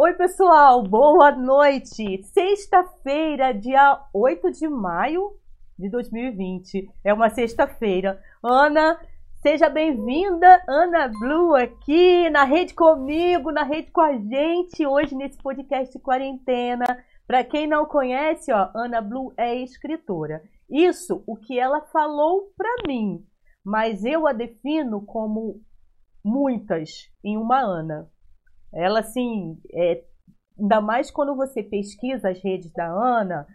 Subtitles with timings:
[0.00, 2.22] Oi, pessoal, boa noite.
[2.22, 5.32] Sexta-feira, dia 8 de maio
[5.76, 6.88] de 2020.
[7.02, 8.22] É uma sexta-feira.
[8.40, 8.96] Ana,
[9.42, 15.36] seja bem-vinda, Ana Blue, aqui na rede comigo, na rede com a gente, hoje nesse
[15.38, 16.86] podcast de quarentena.
[17.26, 20.44] Para quem não conhece, ó, Ana Blue é escritora.
[20.70, 23.26] Isso, o que ela falou para mim,
[23.64, 25.60] mas eu a defino como
[26.24, 28.08] muitas em uma Ana.
[28.72, 30.02] Ela, assim, é,
[30.58, 33.46] ainda mais quando você pesquisa as redes da Ana,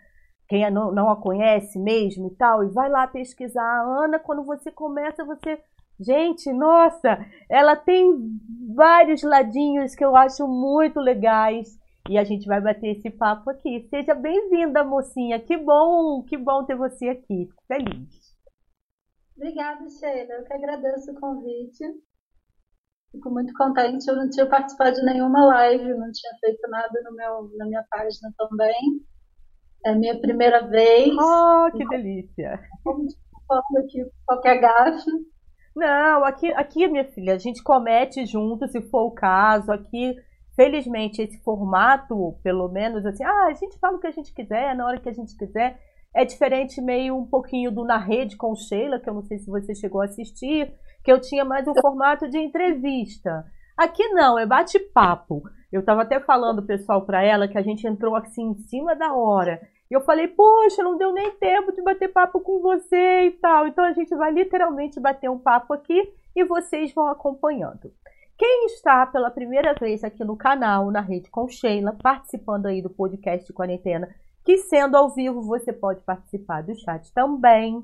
[0.48, 4.44] quem não, não a conhece mesmo e tal, e vai lá pesquisar a Ana, quando
[4.44, 5.62] você começa, você.
[5.99, 8.04] Gente, nossa, ela tem
[8.76, 11.68] vários ladinhos que eu acho muito legais.
[12.09, 13.88] E a gente vai bater esse papo aqui.
[13.90, 15.40] Seja bem-vinda, mocinha.
[15.40, 17.48] Que bom, que bom ter você aqui.
[17.48, 18.34] Fico feliz.
[19.38, 20.34] Obrigada, Sheila.
[20.34, 21.84] Eu que agradeço o convite.
[23.13, 24.09] Fico muito contente.
[24.09, 27.85] Eu não tinha participado de nenhuma live, não tinha feito nada no meu, na minha
[27.90, 28.76] página também.
[29.85, 31.13] É a minha primeira vez.
[31.15, 32.60] Oh, que delícia!
[32.84, 33.13] Vamos
[33.48, 35.12] falando aqui qualquer gafe.
[35.76, 39.71] Não, aqui, aqui, minha filha, a gente comete junto, se for o caso.
[39.71, 40.15] Aqui,
[40.55, 44.76] felizmente, esse formato, pelo menos, assim, ah, a gente fala o que a gente quiser,
[44.76, 45.80] na hora que a gente quiser.
[46.15, 49.49] É diferente meio um pouquinho do Na Rede com Sheila, que eu não sei se
[49.49, 50.71] você chegou a assistir,
[51.04, 53.46] que eu tinha mais um formato de entrevista.
[53.76, 55.43] Aqui não, é bate-papo.
[55.71, 59.13] Eu estava até falando, pessoal, para ela que a gente entrou assim em cima da
[59.13, 59.59] hora.
[59.91, 63.68] E eu falei, poxa, não deu nem tempo de bater papo com você e tal.
[63.68, 67.91] Então a gente vai literalmente bater um papo aqui e vocês vão acompanhando.
[68.38, 72.90] Quem está pela primeira vez aqui no canal, na Rede com Sheila, participando aí do
[72.90, 74.09] podcast quarentena,
[74.44, 77.84] que sendo ao vivo você pode participar do chat também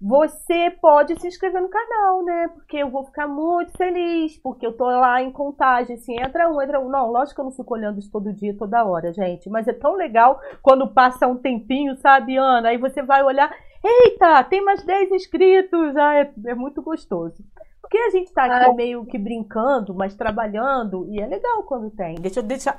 [0.00, 2.48] você pode se inscrever no canal, né?
[2.54, 6.62] Porque eu vou ficar muito feliz, porque eu tô lá em contagem, assim, entra um,
[6.62, 6.88] entra um.
[6.88, 9.74] Não, lógico que eu não fico olhando isso todo dia, toda hora, gente, mas é
[9.74, 12.70] tão legal quando passa um tempinho, sabe, Ana?
[12.70, 17.44] Aí você vai olhar, eita, tem mais 10 inscritos, ah, é, é muito gostoso.
[17.82, 22.14] Porque a gente tá aqui meio que brincando, mas trabalhando, e é legal quando tem.
[22.14, 22.76] Deixa, deixa,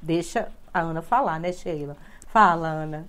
[0.00, 1.96] deixa a Ana falar, né, Sheila?
[2.28, 3.06] Fala, Ana.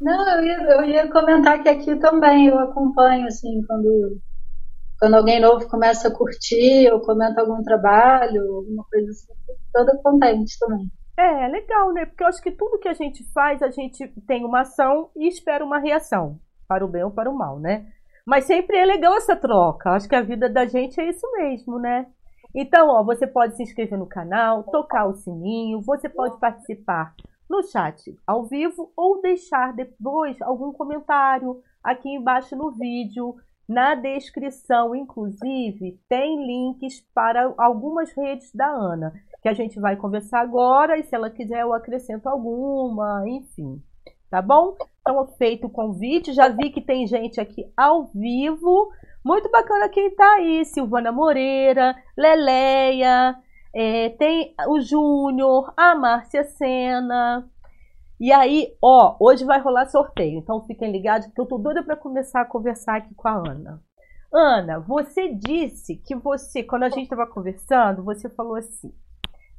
[0.00, 4.18] Não, eu ia, eu ia comentar que aqui também eu acompanho, assim, quando,
[4.98, 9.32] quando alguém novo começa a curtir, ou comenta algum trabalho, alguma coisa assim,
[9.72, 10.90] toda contente também.
[11.18, 12.04] É, é legal, né?
[12.04, 15.26] Porque eu acho que tudo que a gente faz, a gente tem uma ação e
[15.26, 17.86] espera uma reação, para o bem ou para o mal, né?
[18.26, 19.90] Mas sempre é legal essa troca.
[19.90, 22.06] Acho que a vida da gente é isso mesmo, né?
[22.54, 27.14] Então, ó, você pode se inscrever no canal, tocar o sininho, você pode participar
[27.48, 33.34] no chat ao vivo ou deixar depois algum comentário aqui embaixo no vídeo.
[33.68, 39.12] Na descrição, inclusive, tem links para algumas redes da Ana,
[39.42, 43.82] que a gente vai conversar agora e se ela quiser eu acrescento alguma, enfim.
[44.30, 44.76] Tá bom?
[45.00, 48.90] Então, feito o convite, já vi que tem gente aqui ao vivo.
[49.24, 53.36] Muito bacana quem tá aí, Silvana Moreira, Leleia,
[53.78, 57.46] é, tem o Júnior, a Márcia Sena.
[58.18, 61.94] E aí, ó, hoje vai rolar sorteio, então fiquem ligados que eu tô doida para
[61.94, 63.82] começar a conversar aqui com a Ana.
[64.32, 68.94] Ana, você disse que você, quando a gente estava conversando, você falou assim: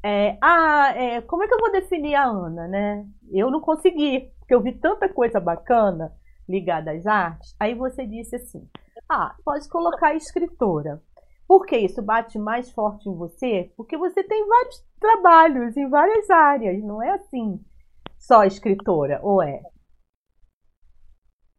[0.04, 3.06] é, ah, é, como é que eu vou definir a Ana, né?
[3.32, 6.12] Eu não consegui, porque eu vi tanta coisa bacana
[6.50, 7.56] ligada às artes.
[7.60, 8.68] Aí você disse assim:
[9.08, 11.04] ah, pode colocar escritora.
[11.47, 13.72] Por que isso bate mais forte em você?
[13.78, 17.59] Porque você tem vários trabalhos em várias áreas, não é assim
[18.19, 19.62] só escritora, ou é?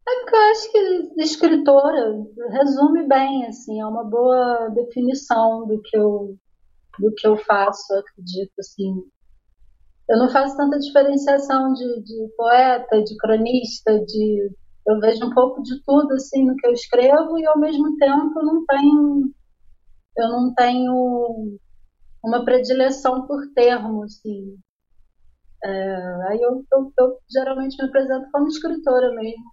[0.09, 5.97] É porque eu acho que escritora resume bem, assim, é uma boa definição do que
[5.97, 6.37] eu,
[6.98, 9.03] do que eu faço, acredito, assim.
[10.09, 14.50] Eu não faço tanta diferenciação de, de poeta, de cronista, de
[14.87, 18.43] eu vejo um pouco de tudo assim no que eu escrevo e ao mesmo tempo
[18.43, 19.31] não tenho
[20.19, 21.59] eu não tenho
[22.25, 24.57] uma predileção por termo, assim.
[25.65, 25.95] É,
[26.28, 29.45] aí eu, eu, eu, geralmente me apresento como escritora mesmo.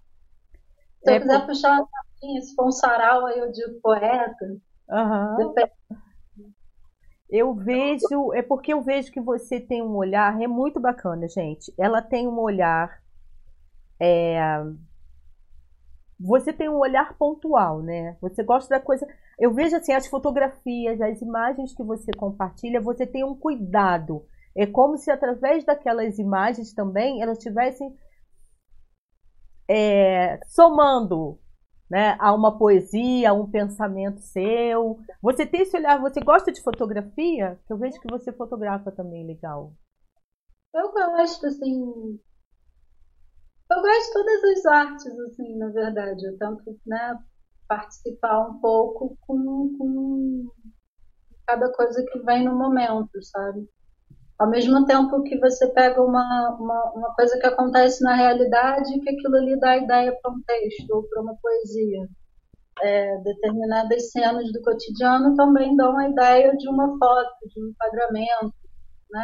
[1.04, 1.48] Se é, eu quiser por...
[1.48, 4.46] puxar uma tapinha, se for um sarau, aí eu digo poeta.
[4.90, 5.54] Uhum.
[7.30, 11.74] Eu vejo, é porque eu vejo que você tem um olhar, é muito bacana, gente.
[11.78, 13.02] Ela tem um olhar
[14.00, 14.40] é,
[16.20, 18.18] você tem um olhar pontual, né?
[18.22, 19.06] Você gosta da coisa.
[19.40, 24.26] Eu vejo assim as fotografias, as imagens que você compartilha, você tem um cuidado.
[24.56, 27.94] É como se através daquelas imagens também elas estivessem
[29.70, 31.38] é, somando
[31.90, 34.98] né, a uma poesia, a um pensamento seu.
[35.22, 37.60] Você tem esse olhar, você gosta de fotografia?
[37.70, 39.74] Eu vejo que você fotografa também, legal.
[40.74, 42.20] Eu gosto, assim.
[43.76, 46.26] Eu gosto de todas as artes, assim, na verdade.
[46.26, 47.20] Eu tento, né,
[47.68, 50.50] participar um pouco com, com
[51.46, 53.70] cada coisa que vem no momento, sabe?
[54.40, 59.10] Ao mesmo tempo que você pega uma, uma, uma coisa que acontece na realidade que
[59.10, 62.08] aquilo ali dá ideia para um texto ou para uma poesia.
[62.82, 68.54] É, determinadas cenas do cotidiano também dão a ideia de uma foto, de um enquadramento,
[69.12, 69.24] né?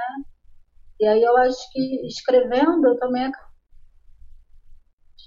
[0.99, 3.29] E aí eu acho que escrevendo eu também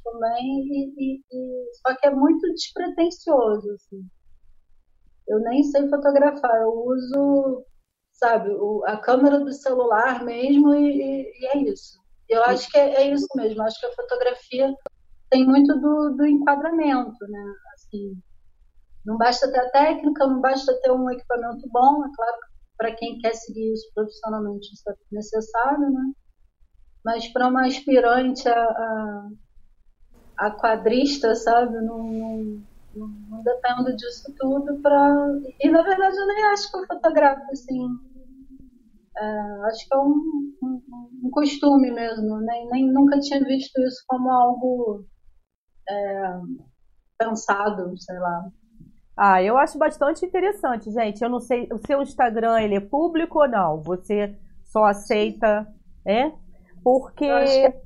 [0.02, 4.06] também e, e, e, só que é muito despretensioso assim.
[5.29, 7.64] Eu nem sei fotografar, eu uso
[8.14, 11.99] sabe, o, a câmera do celular mesmo e, e é isso.
[12.29, 13.62] Eu acho que é, é, isso mesmo.
[13.62, 14.75] Acho que a fotografia
[15.31, 17.55] tem muito do, do enquadramento, né?
[17.75, 18.17] Assim,
[19.05, 22.94] não basta ter a técnica, não basta ter um equipamento bom, é claro que para
[22.94, 26.12] quem quer seguir isso profissionalmente isso é necessário, né?
[27.05, 29.29] Mas para uma aspirante a, a,
[30.37, 32.63] a, quadrista, sabe, não, não,
[32.95, 37.51] não, não dependo disso tudo para e na verdade eu nem acho que eu fotografo
[37.53, 37.89] assim
[39.17, 40.83] é, acho que é um, um,
[41.25, 45.05] um, costume mesmo, nem, nem nunca tinha visto isso como algo
[45.89, 46.33] é,
[47.17, 48.51] pensado, sei lá.
[49.17, 51.23] Ah, eu acho bastante interessante, gente.
[51.23, 53.81] Eu não sei, o seu Instagram ele é público ou não?
[53.83, 55.73] Você só aceita,
[56.05, 56.33] é?
[56.83, 57.31] Porque que...
[57.31, 57.81] é,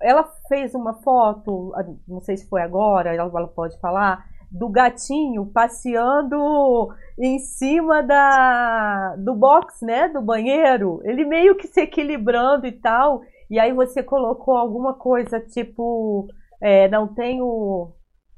[0.00, 1.72] ela fez uma foto,
[2.06, 4.24] não sei se foi agora, ela, ela pode falar,
[4.54, 6.88] do gatinho passeando
[7.18, 13.22] em cima da do box, né, do banheiro, ele meio que se equilibrando e tal.
[13.50, 16.28] E aí você colocou alguma coisa tipo,
[16.60, 17.92] é, não tenho,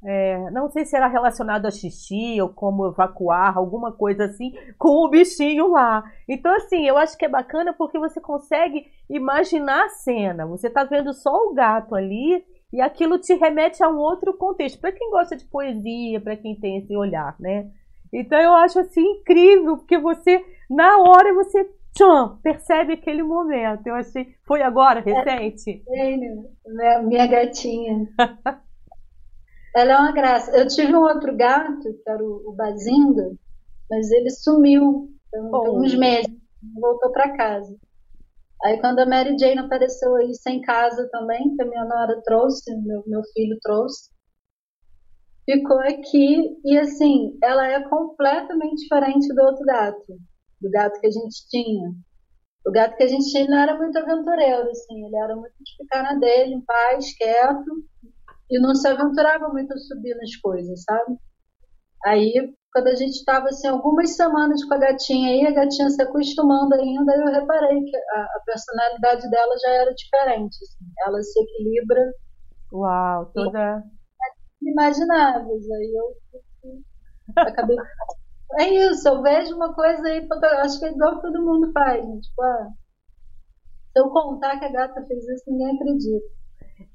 [0.09, 5.03] é, não sei se era relacionado a xixi ou como evacuar, alguma coisa assim, com
[5.03, 6.01] o bichinho lá.
[6.29, 10.45] Então assim, eu acho que é bacana porque você consegue imaginar a cena.
[10.45, 14.79] Você tá vendo só o gato ali e aquilo te remete a um outro contexto.
[14.79, 17.69] Para quem gosta de poesia, para quem tem esse olhar, né?
[18.13, 23.85] Então eu acho assim incrível, porque você, na hora, você tcham, percebe aquele momento.
[23.87, 24.35] Eu achei.
[24.45, 25.83] Foi agora, recente?
[25.89, 28.07] É, minha gatinha.
[29.75, 30.51] Ela é uma graça.
[30.57, 33.31] Eu tive um outro gato, que era o, o Bazinga,
[33.89, 36.31] mas ele sumiu tem, uns meses,
[36.79, 37.75] voltou para casa.
[38.63, 42.75] Aí quando a Mary Jane apareceu aí sem casa também, que a minha nora trouxe,
[42.81, 44.09] meu, meu filho trouxe,
[45.45, 50.17] ficou aqui e assim, ela é completamente diferente do outro gato,
[50.59, 51.91] do gato que a gente tinha.
[52.65, 55.77] O gato que a gente tinha não era muito aventureiro, assim, ele era muito de
[55.77, 57.63] ficar na dele, em paz, quieto,
[58.49, 61.17] e não se aventurava muito a subir nas coisas, sabe?
[62.05, 66.01] Aí quando a gente estava assim, algumas semanas com a gatinha aí, a gatinha se
[66.01, 70.55] acostumando ainda, eu reparei que a, a personalidade dela já era diferente.
[70.61, 70.85] Assim.
[71.07, 72.13] Ela se equilibra.
[72.71, 73.83] Uau, toda.
[74.61, 75.71] Imagináveis.
[75.71, 77.77] Aí eu acabei.
[78.59, 80.25] É isso, eu vejo uma coisa aí,
[80.61, 82.17] acho que é igual todo mundo faz, né?
[82.21, 82.69] Tipo, ah,
[83.91, 86.25] se eu contar que a gata fez isso, ninguém acredita.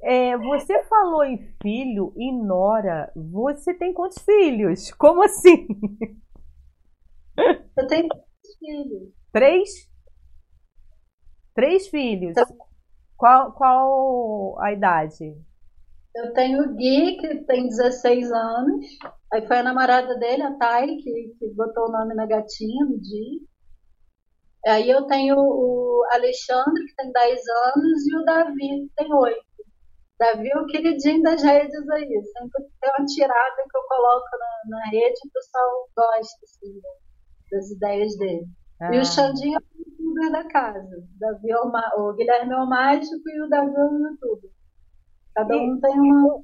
[0.00, 3.12] É, você falou em filho e nora.
[3.14, 4.90] Você tem quantos filhos?
[4.92, 5.66] Como assim?
[7.76, 9.12] Eu tenho três filhos.
[9.32, 9.90] Três?
[11.54, 12.30] Três filhos.
[12.30, 12.46] Então,
[13.16, 15.36] qual, qual a idade?
[16.14, 18.86] Eu tenho o Gui, que tem 16 anos.
[19.32, 23.00] Aí foi a namorada dele, a Thay, que, que botou o nome na gatinha no
[23.00, 23.40] dia.
[24.66, 27.40] Aí eu tenho o Alexandre, que tem 10
[27.74, 29.51] anos, e o Davi, que tem 8.
[30.22, 32.06] Davi é o queridinho das redes aí.
[32.06, 36.80] Sempre tem uma tirada que eu coloco na, na rede e o pessoal gosta assim,
[37.50, 38.46] das ideias dele.
[38.80, 38.94] Ah.
[38.94, 39.04] E o.
[39.04, 40.88] Xandinho é o youtuber da casa.
[41.18, 44.50] Davi é o, o Guilherme é o mágico e o Davi é o youtuber.
[45.34, 46.42] Cada um tem uma.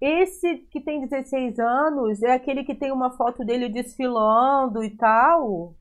[0.00, 5.74] Esse que tem 16 anos é aquele que tem uma foto dele desfilando e tal?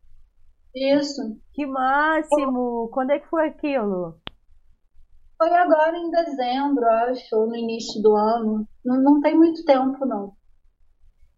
[0.76, 1.22] Isso.
[1.54, 2.90] Que máximo!
[2.94, 4.16] Quando é que foi aquilo?
[5.38, 8.68] Foi agora em dezembro, acho, ou no início do ano.
[8.84, 10.34] Não, não tem muito tempo, não.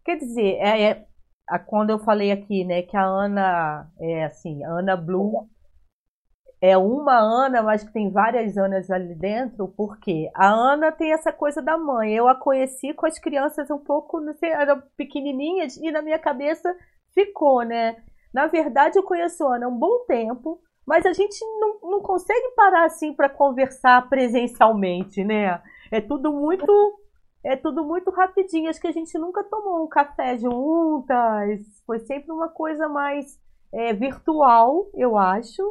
[0.04, 1.06] Quer dizer, é, é,
[1.48, 5.48] a, quando eu falei aqui, né, que a Ana é assim, Ana Blue
[6.60, 11.32] é uma Ana, mas que tem várias Anas ali dentro, porque a Ana tem essa
[11.32, 12.12] coisa da mãe.
[12.14, 16.18] Eu a conheci com as crianças um pouco, não sei, eram pequenininhas e na minha
[16.18, 16.74] cabeça
[17.14, 17.96] ficou, né?
[18.34, 22.00] Na verdade, eu conheço a Ana há um bom tempo, mas a gente não, não
[22.00, 25.62] consegue parar assim para conversar presencialmente, né?
[25.92, 26.98] É tudo muito
[27.44, 28.70] é tudo muito rapidinho.
[28.70, 31.60] Acho que a gente nunca tomou um café juntas.
[31.84, 33.38] Foi sempre uma coisa mais
[33.70, 35.62] é, virtual, eu acho.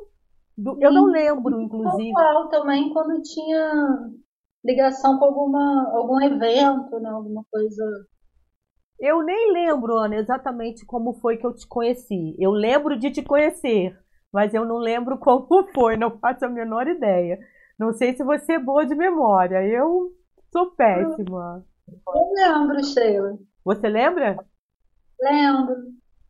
[0.55, 2.03] Do, eu não lembro, inclusive.
[2.03, 4.11] Virtual também quando tinha
[4.63, 7.09] ligação com alguma, algum evento, né?
[7.09, 7.83] Alguma coisa.
[8.99, 12.35] Eu nem lembro, Ana, exatamente como foi que eu te conheci.
[12.37, 13.97] Eu lembro de te conhecer,
[14.31, 17.39] mas eu não lembro como foi, não faço a menor ideia.
[17.77, 19.63] Não sei se você é boa de memória.
[19.63, 20.11] Eu
[20.51, 21.63] sou péssima.
[21.87, 23.37] Eu lembro, Sheila.
[23.63, 24.37] Você lembra?
[25.21, 25.75] Lembro.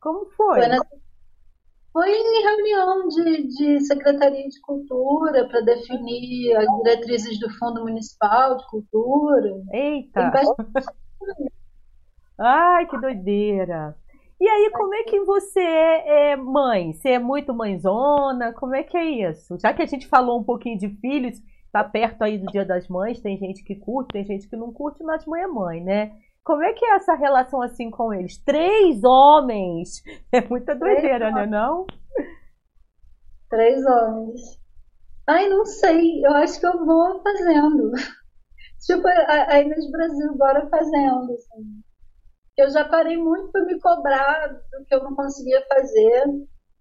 [0.00, 0.60] Como foi?
[0.60, 0.78] Foi, na...
[1.92, 8.56] foi em reunião de, de Secretaria de Cultura para definir as diretrizes do Fundo Municipal
[8.56, 9.50] de Cultura.
[9.72, 10.32] Eita!
[12.38, 13.96] Ai, que doideira!
[14.40, 16.92] E aí, como é que você é, é, mãe?
[16.92, 18.52] Você é muito mãezona?
[18.52, 19.58] Como é que é isso?
[19.58, 21.42] Já que a gente falou um pouquinho de filhos,
[21.72, 24.72] tá perto aí do Dia das Mães, tem gente que curte, tem gente que não
[24.72, 26.12] curte, mas mãe é mãe, né?
[26.44, 28.38] Como é que é essa relação assim com eles?
[28.38, 30.02] Três homens!
[30.32, 31.84] É muita doideira, né não?
[33.50, 34.40] Três homens.
[35.26, 36.24] Ai, não sei.
[36.24, 37.90] Eu acho que eu vou fazendo.
[38.86, 41.32] tipo, a Inês Brasil, bora fazendo.
[41.32, 41.87] Assim
[42.58, 46.24] eu já parei muito para me cobrar do que eu não conseguia fazer.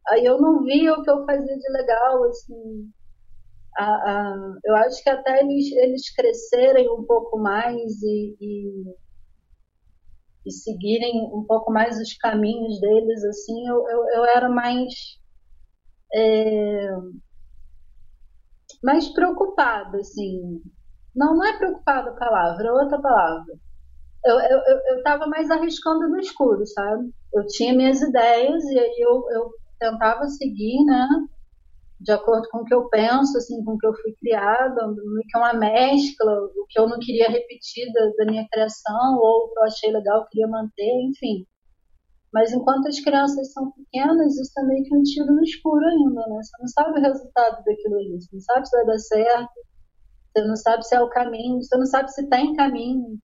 [0.10, 2.92] Aí eu não via o que eu fazia de legal, assim.
[3.78, 8.96] A, a, eu acho que até eles, eles crescerem um pouco mais e, e,
[10.48, 14.94] e, seguirem um pouco mais os caminhos deles, assim, eu, eu, eu era mais
[16.16, 16.90] é,
[18.84, 20.62] mais preocupada, assim.
[21.16, 23.67] Não, não é preocupada a palavra, é outra palavra
[24.32, 27.10] eu, eu, eu tava mais arriscando no escuro, sabe?
[27.34, 31.08] Eu tinha minhas ideias e aí eu, eu tentava seguir, né?
[32.00, 34.82] De acordo com o que eu penso, assim, com o que eu fui criada,
[35.30, 39.46] que é uma mescla, o que eu não queria repetir da, da minha criação, ou
[39.46, 41.46] o que eu achei legal, eu queria manter, enfim.
[42.34, 46.22] Mas enquanto as crianças são pequenas, isso é meio que um tiro no escuro ainda,
[46.28, 46.36] né?
[46.44, 49.54] Você não sabe o resultado daquilo ali, você não sabe se vai dar certo,
[50.36, 53.18] você não sabe se é o caminho, você não sabe se tem caminho.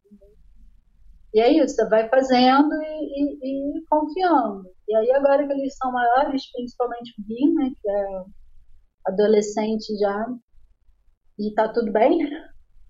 [1.33, 4.69] E é isso, você vai fazendo e, e, e, confiando.
[4.87, 8.23] E aí agora que eles são maiores, principalmente o Gui, né, que é
[9.07, 10.27] adolescente já,
[11.39, 12.19] e tá tudo bem,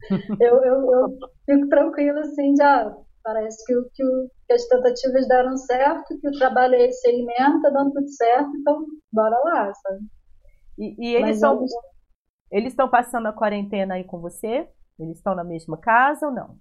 [0.41, 4.03] eu, eu, eu fico tranquila assim, já parece que, que,
[4.47, 8.51] que, as tentativas deram certo, que o trabalho é esse alimenta, tá dando tudo certo,
[8.57, 10.05] então bora lá, sabe?
[10.77, 11.65] E, e eles são...
[12.51, 14.67] Eles estão passando a quarentena aí com você?
[15.00, 16.59] Eles estão na mesma casa ou não?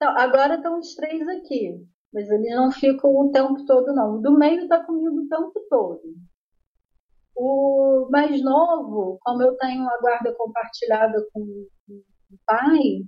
[0.00, 4.16] Não, agora estão os três aqui, mas eles não ficam o tempo todo, não.
[4.16, 6.02] O do meio está comigo o tempo todo.
[7.36, 13.04] O mais novo, como eu tenho a guarda compartilhada com o pai,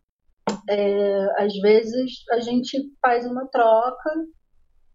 [0.68, 4.11] é, às vezes a gente faz uma troca,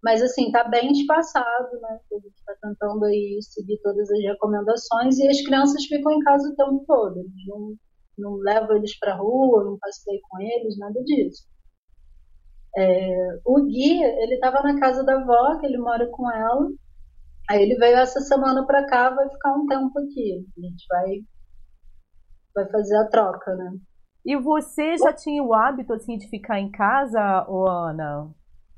[0.04, 2.00] mas assim, tá bem espaçado, né?
[2.12, 6.50] A gente está tentando aí seguir todas as recomendações e as crianças ficam em casa
[6.50, 7.24] o tempo todo.
[7.48, 7.76] Não,
[8.18, 11.53] não eles para rua, não passei com eles, nada disso.
[12.76, 16.70] É, o Gui, ele estava na casa da avó, que ele mora com ela.
[17.50, 20.46] Aí ele veio essa semana para cá, vai ficar um tempo aqui.
[20.58, 21.20] A gente vai,
[22.56, 23.72] vai fazer a troca, né?
[24.26, 28.32] E você já tinha o hábito assim de ficar em casa, ou Ana?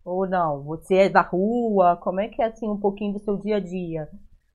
[0.03, 0.63] Ou não?
[0.63, 1.97] Você é da rua?
[1.97, 4.09] Como é que é assim um pouquinho do seu dia a dia?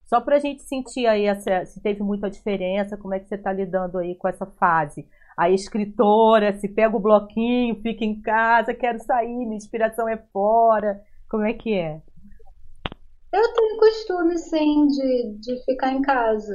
[0.04, 3.36] Só para a gente sentir aí essa, se teve muita diferença, como é que você
[3.36, 5.06] está lidando aí com essa fase?
[5.40, 11.00] A escritora se pega o bloquinho, fica em casa, quero sair, minha inspiração é fora.
[11.30, 12.02] Como é que é?
[13.32, 16.54] Eu tenho costume, sim, de, de ficar em casa.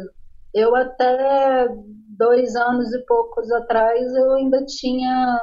[0.53, 1.67] Eu até
[2.15, 5.41] dois anos e poucos atrás eu ainda tinha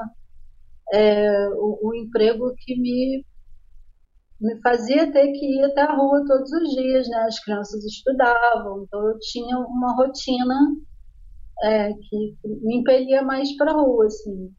[0.92, 3.26] é, o, o, emprego que me,
[4.40, 7.24] me fazia ter que ir até a rua todos os dias, né?
[7.26, 10.54] As crianças estudavam, então eu tinha uma rotina
[11.62, 14.52] é, que me impelia mais para rua, assim.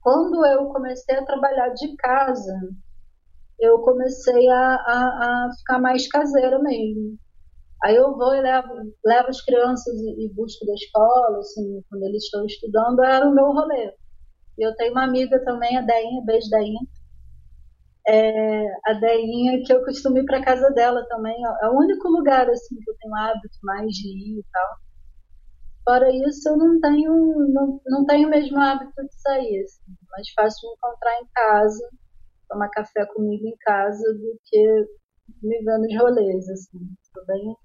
[0.00, 2.54] Quando eu comecei a trabalhar de casa,
[3.60, 7.18] eu comecei a, a, a ficar mais caseira mesmo.
[7.84, 8.68] Aí eu vou e levo,
[9.04, 13.34] levo as crianças e, e busco da escola, assim, quando eles estão estudando, era o
[13.34, 13.92] meu rolê.
[14.58, 16.80] Eu tenho uma amiga também, a Deinha, beijo Deinha.
[18.08, 21.36] É, a Deinha, que eu costumo ir para casa dela também.
[21.62, 24.87] É o único lugar, assim, que eu tenho hábito mais de ir e tal.
[25.88, 27.12] Fora isso, eu não tenho,
[27.48, 29.62] não, não tenho o mesmo hábito de sair.
[29.62, 29.80] Assim.
[30.10, 31.88] Mais fácil encontrar em casa,
[32.46, 34.86] tomar café comigo em casa, do que
[35.42, 36.46] me ver nos rolês.
[36.50, 36.78] Assim.
[37.14, 37.56] Tô bem,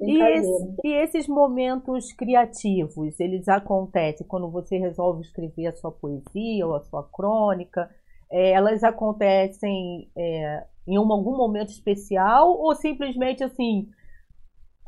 [0.00, 6.66] E, esse, e, esses momentos criativos, eles acontecem quando você resolve escrever a sua poesia
[6.66, 7.94] ou a sua crônica?
[8.32, 13.90] É, elas acontecem é, em um, algum momento especial ou simplesmente assim,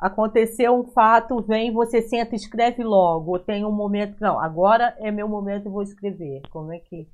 [0.02, 3.38] aconteceu um fato, vem, você senta e escreve logo?
[3.38, 6.42] Tem um momento não, agora é meu momento, eu vou escrever.
[6.50, 7.08] Como é que...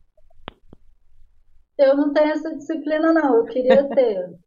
[1.78, 3.36] Eu não tenho essa disciplina, não.
[3.36, 4.38] Eu queria ter.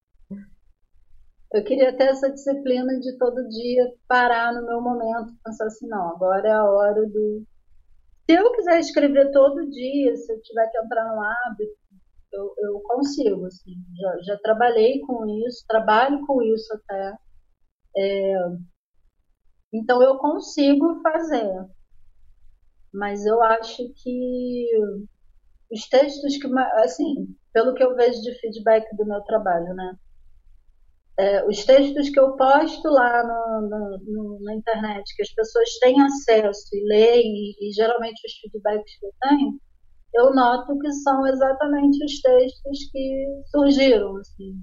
[1.53, 6.09] eu queria ter essa disciplina de todo dia parar no meu momento, pensar assim, não,
[6.09, 7.43] agora é a hora do.
[8.29, 11.77] Se eu quiser escrever todo dia, se eu tiver que entrar no hábito,
[12.33, 13.75] eu, eu consigo, assim.
[13.99, 17.15] Já, já trabalhei com isso, trabalho com isso até.
[17.97, 18.33] É,
[19.73, 21.65] então eu consigo fazer.
[22.93, 24.67] Mas eu acho que
[25.71, 26.47] os textos que,
[26.83, 29.95] assim, pelo que eu vejo de feedback do meu trabalho, né?
[31.17, 35.69] É, os textos que eu posto lá no, no, no, na internet, que as pessoas
[35.79, 39.59] têm acesso e leem, e, e, geralmente os feedbacks que eu tenho,
[40.15, 44.17] eu noto que são exatamente os textos que surgiram.
[44.17, 44.61] Assim.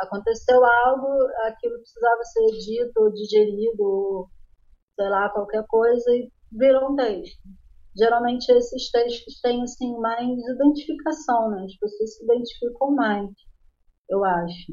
[0.00, 1.06] Aconteceu algo,
[1.46, 4.28] aquilo precisava ser dito ou digerido,
[4.96, 7.38] sei lá, qualquer coisa, e virou um texto
[7.96, 11.64] geralmente esses textos têm assim mais identificação, né?
[11.64, 13.30] As pessoas se identificam mais,
[14.10, 14.72] eu acho.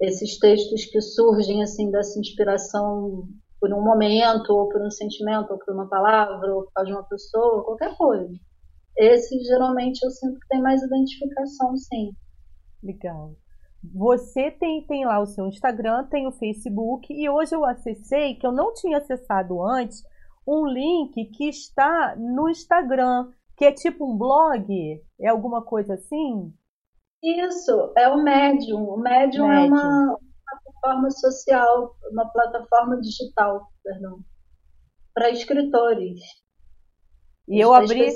[0.00, 3.28] Esses textos que surgem assim dessa inspiração
[3.60, 6.96] por um momento, ou por um sentimento, ou por uma palavra, ou por causa de
[6.96, 8.32] uma pessoa, qualquer coisa.
[8.96, 12.12] Esses geralmente eu sinto que tem mais identificação, sim.
[12.82, 13.34] Legal.
[13.82, 18.46] Você tem, tem lá o seu Instagram, tem o Facebook, e hoje eu acessei, que
[18.46, 20.02] eu não tinha acessado antes,
[20.46, 24.66] um link que está no Instagram, que é tipo um blog,
[25.20, 26.52] é alguma coisa assim?
[27.22, 28.82] Isso, é o Medium.
[28.84, 29.76] O Medium, Medium.
[29.76, 34.20] é uma plataforma social, uma plataforma digital, perdão,
[35.14, 36.20] para escritores.
[37.48, 38.06] E eu abri,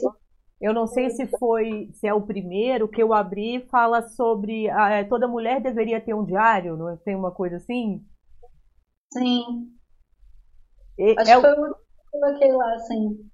[0.61, 5.05] eu não sei se foi, se é o primeiro que eu abri, fala sobre ah,
[5.09, 6.97] toda mulher deveria ter um diário, não é?
[6.99, 8.05] tem uma coisa assim?
[9.13, 9.71] Sim.
[10.99, 11.77] E, Acho é que foi o
[12.11, 13.31] coloquei lá, assim.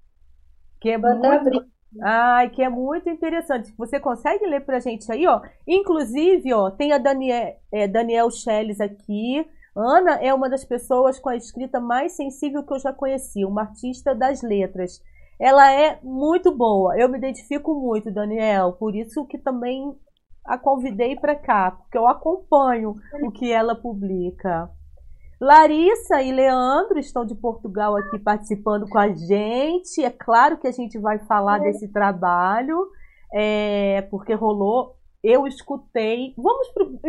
[0.79, 1.71] Que é Vou muito...
[2.01, 3.73] Ai, que é muito interessante.
[3.77, 5.41] Você consegue ler pra gente aí, ó?
[5.67, 9.45] Inclusive, ó, tem a Daniel, é, Daniel Schelles aqui.
[9.75, 13.63] Ana é uma das pessoas com a escrita mais sensível que eu já conheci, uma
[13.63, 15.01] artista das letras.
[15.41, 16.95] Ela é muito boa.
[16.95, 19.97] Eu me identifico muito, Daniel, por isso que também
[20.45, 24.69] a convidei para cá, porque eu acompanho o que ela publica.
[25.39, 30.03] Larissa e Leandro estão de Portugal aqui participando com a gente.
[30.03, 31.63] É claro que a gente vai falar é.
[31.63, 32.87] desse trabalho,
[33.33, 34.95] é, porque rolou.
[35.23, 36.35] Eu escutei.
[36.37, 36.67] Vamos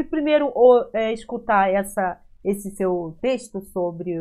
[0.09, 0.51] primeiro
[0.95, 4.15] é, escutar essa, esse seu texto sobre.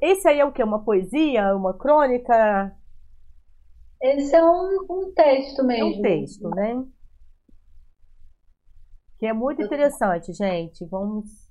[0.00, 0.64] Esse aí é o que?
[0.64, 1.54] Uma poesia?
[1.54, 2.74] Uma crônica?
[4.02, 5.94] Esse é um, um texto mesmo.
[5.94, 6.84] É um texto, né?
[9.18, 10.84] Que é muito interessante, gente.
[10.86, 11.44] Vamos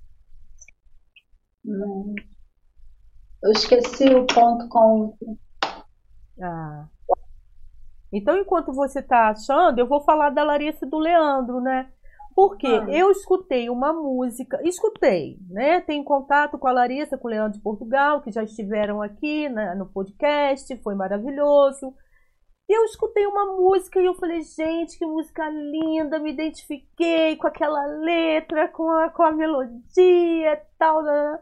[1.64, 2.14] não.
[3.42, 5.16] Eu esqueci o ponto com.
[6.40, 6.86] Ah.
[8.12, 11.90] Então, enquanto você está achando, eu vou falar da Larissa e do Leandro, né?
[12.34, 12.86] Porque ah.
[12.90, 15.80] eu escutei uma música, escutei, né?
[15.80, 19.74] Tenho contato com a Larissa, com o Leandro de Portugal, que já estiveram aqui né,
[19.74, 21.94] no podcast, foi maravilhoso.
[22.68, 27.46] E eu escutei uma música e eu falei, gente, que música linda, me identifiquei com
[27.46, 31.02] aquela letra, com a, com a melodia e tal.
[31.02, 31.38] Né?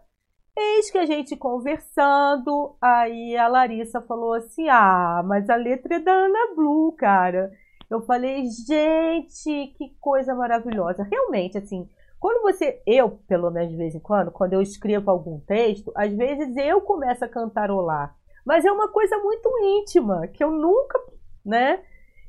[0.56, 5.98] Eis que a gente conversando, aí a Larissa falou assim: Ah, mas a letra é
[6.00, 7.50] da Ana Blue, cara.
[7.88, 11.04] Eu falei, gente, que coisa maravilhosa.
[11.04, 15.40] Realmente, assim, quando você, eu, pelo menos de vez em quando, quando eu escrevo algum
[15.40, 18.16] texto, às vezes eu começo a cantarolar.
[18.44, 19.50] Mas é uma coisa muito
[19.80, 20.98] íntima, que eu nunca,
[21.44, 21.82] né?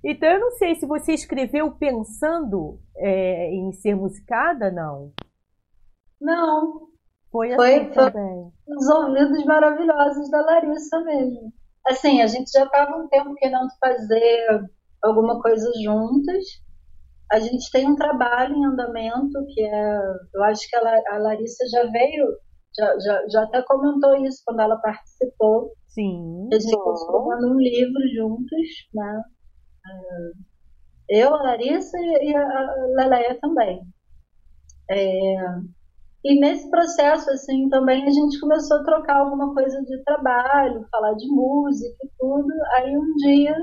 [0.04, 5.12] Então eu não sei se você escreveu pensando é, em ser musicada, não.
[6.20, 6.88] Não,
[7.32, 8.52] foi assim foi, também.
[8.66, 11.54] Foi os ouvidos maravilhosos da Larissa mesmo.
[11.86, 14.70] Assim, a gente já estava um tempo querendo fazer
[15.04, 16.44] alguma coisa juntas.
[17.32, 20.00] A gente tem um trabalho em andamento que é,
[20.34, 22.28] eu acho que a, a Larissa já veio,
[22.78, 25.72] já, já, já até comentou isso quando ela participou.
[25.88, 26.50] Sim.
[26.52, 29.22] A gente escrevendo um livro juntos, né?
[31.10, 33.82] Eu, a Larissa e a Leleia também.
[34.90, 35.36] É,
[36.26, 41.14] e nesse processo, assim, também a gente começou a trocar alguma coisa de trabalho, falar
[41.16, 42.48] de música e tudo.
[42.78, 43.56] Aí um dia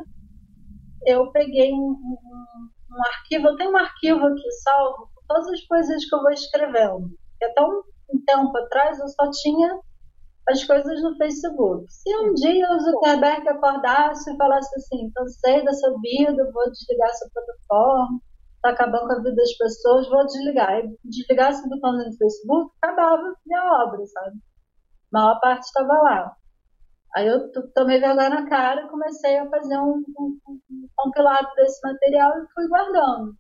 [1.07, 5.61] eu peguei um, um, um arquivo, eu tenho um arquivo aqui salvo com todas as
[5.63, 7.11] coisas que eu vou escrevendo.
[7.43, 7.83] É tão
[8.15, 9.79] um tempo atrás eu só tinha
[10.49, 11.85] as coisas no Facebook.
[11.89, 17.31] Se um dia o Zuckerberg acordasse e falasse assim, cansei dessa vida, vou desligar essa
[17.33, 18.21] plataforma,
[18.57, 20.81] está acabando com a vida das pessoas, vou desligar.
[20.81, 24.37] E desligasse o botão do Facebook, acabava minha obra, sabe?
[25.13, 26.37] A maior parte estava lá.
[27.17, 31.81] Aí eu tomei vergonha na cara e comecei a fazer um, um, um compilado desse
[31.83, 33.35] material e fui guardando.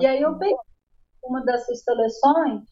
[0.00, 0.56] E aí eu peguei
[1.24, 2.71] uma dessas seleções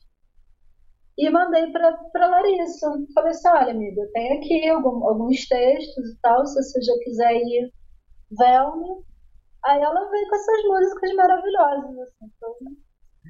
[1.21, 2.87] e mandei para Larissa.
[3.15, 7.35] Falei assim, olha, amiga, tem aqui algum, alguns textos e tal, se você já quiser
[7.35, 7.73] ir,
[8.39, 9.05] velme.
[9.67, 12.55] Aí ela veio com essas músicas maravilhosas, assim, então,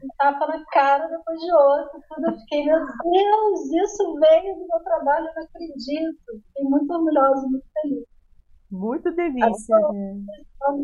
[0.05, 2.29] um tapa na cara depois de outro, tudo.
[2.29, 6.42] Eu fiquei, meu Deus, isso veio do meu trabalho, eu não acredito.
[6.46, 8.05] Fiquei muito orgulhosa, muito feliz.
[8.70, 9.76] Muito delícia.
[9.92, 10.22] né?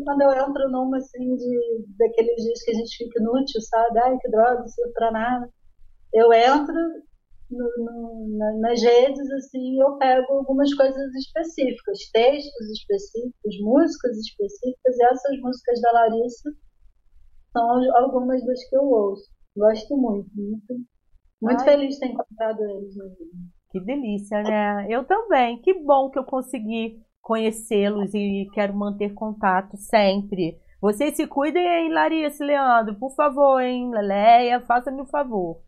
[0.03, 3.99] Quando eu entro numa assim de daqueles dias que a gente fica inútil, sabe?
[3.99, 5.49] Ai, que droga, não serve pra nada.
[6.17, 6.73] Eu entro
[7.51, 15.03] no, no, nas redes assim eu pego algumas coisas específicas, textos específicos, músicas específicas, e
[15.03, 16.49] essas músicas da Larissa
[17.51, 19.29] são algumas das que eu ouço.
[19.55, 20.85] Gosto muito, muito,
[21.39, 22.95] muito feliz de ter encontrado eles.
[23.69, 24.87] Que delícia, né?
[24.89, 25.61] Eu também.
[25.61, 30.59] Que bom que eu consegui conhecê-los e quero manter contato sempre.
[30.81, 33.91] Vocês se cuidem aí, Larissa, Leandro, por favor, hein?
[33.91, 35.59] Leleia, faça-me o um favor.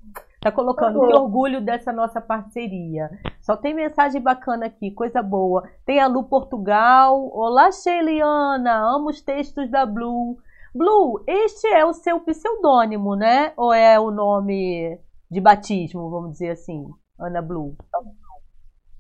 [0.42, 3.10] Tá colocando que orgulho dessa nossa parceria.
[3.42, 5.70] Só tem mensagem bacana aqui, coisa boa.
[5.86, 7.30] Tem a Lu Portugal.
[7.34, 8.96] Olá, Sheiliana.
[8.96, 10.38] Amo os textos da Blue.
[10.74, 13.52] Blue, este é o seu pseudônimo, né?
[13.58, 14.98] Ou é o nome
[15.30, 16.88] de batismo, vamos dizer assim?
[17.20, 17.76] Ana Blue.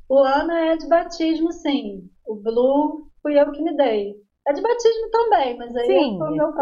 [0.09, 2.09] O Ana é de batismo, sim.
[2.27, 4.13] O Blue fui eu que me dei.
[4.45, 6.17] É de batismo também, mas aí sim.
[6.17, 6.53] foi o meu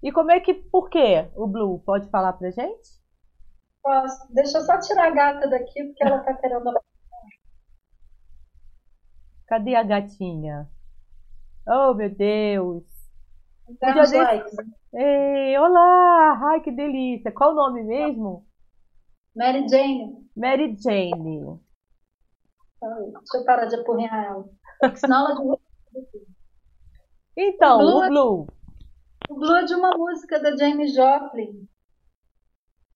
[0.00, 1.80] E como é que, por que o Blue?
[1.80, 2.99] Pode falar pra gente?
[3.82, 4.32] Posso.
[4.32, 6.72] Deixa eu só tirar a gata daqui, porque ela tá querendo.
[9.46, 10.70] Cadê a gatinha?
[11.66, 12.84] Oh, meu Deus!
[13.80, 14.56] Dá likes.
[14.92, 16.40] Ei, olá!
[16.50, 17.32] Ai, que delícia!
[17.32, 18.46] Qual o nome mesmo?
[19.34, 20.28] Mary Jane.
[20.36, 21.60] Mary Jane.
[22.80, 24.48] Deixa eu parar de apurrinhar ela.
[24.96, 25.58] Senão ela
[27.36, 28.46] Então, o o Blue.
[29.28, 31.68] O Blue é de uma música da Jane Joplin.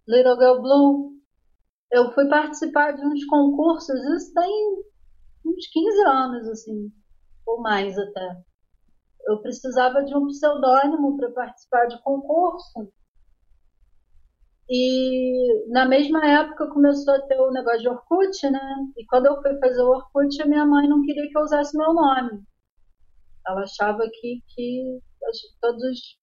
[0.07, 1.14] Little Girl Blue.
[1.90, 4.85] Eu fui participar de uns concursos, isso tem
[5.47, 6.93] uns 15 anos, assim,
[7.47, 8.43] ou mais até.
[9.27, 12.93] Eu precisava de um pseudônimo para participar de concurso.
[14.69, 18.77] E na mesma época começou a ter o negócio de Orkut, né?
[18.97, 21.77] E quando eu fui fazer o Orkut, a minha mãe não queria que eu usasse
[21.77, 22.43] meu nome.
[23.47, 25.01] Ela achava que, que
[25.61, 26.19] todos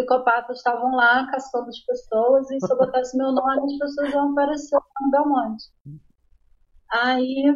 [0.00, 4.32] psicopatas estavam lá caçando as pessoas e se eu botasse meu nome, as pessoas iam
[4.32, 5.64] aparecer no Belmonte.
[6.90, 7.54] Aí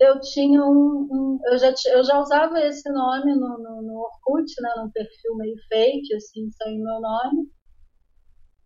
[0.00, 4.50] eu tinha um, um, eu, já, eu já usava esse nome no, no, no Orkut,
[4.60, 7.50] né, num perfil meio fake, assim, sem meu nome.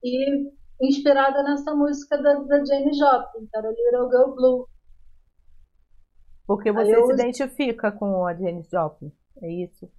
[0.02, 4.68] E inspirada nessa música da, da Jane Joplin, que era Little Girl Blue.
[6.46, 9.10] Porque você se identifica com a Jane Joplin,
[9.42, 9.90] é isso?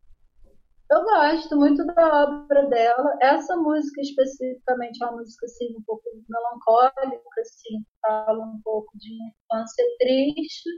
[0.96, 3.18] Eu gosto muito da obra dela.
[3.22, 9.14] Essa música especificamente é uma música assim, um pouco melancólica, assim, fala um pouco de
[9.14, 10.70] infância triste.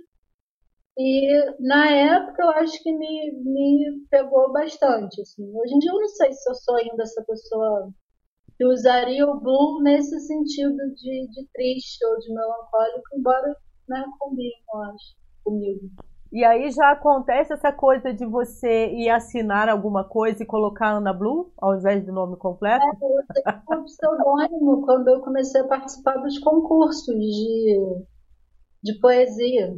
[0.98, 5.22] E na época eu acho que me, me pegou bastante.
[5.22, 5.56] Assim.
[5.56, 7.94] Hoje em dia eu não sei se eu sou ainda essa pessoa
[8.58, 13.56] que usaria o blue nesse sentido de, de triste ou de melancólico, embora
[13.88, 15.92] né, combine, eu acho, comigo.
[16.32, 21.14] E aí já acontece essa coisa de você ir assinar alguma coisa e colocar Ana
[21.14, 22.84] Blue ao invés do nome completo?
[22.84, 28.04] É, eu tenho um pseudônimo quando eu comecei a participar dos concursos de,
[28.84, 29.78] de poesia.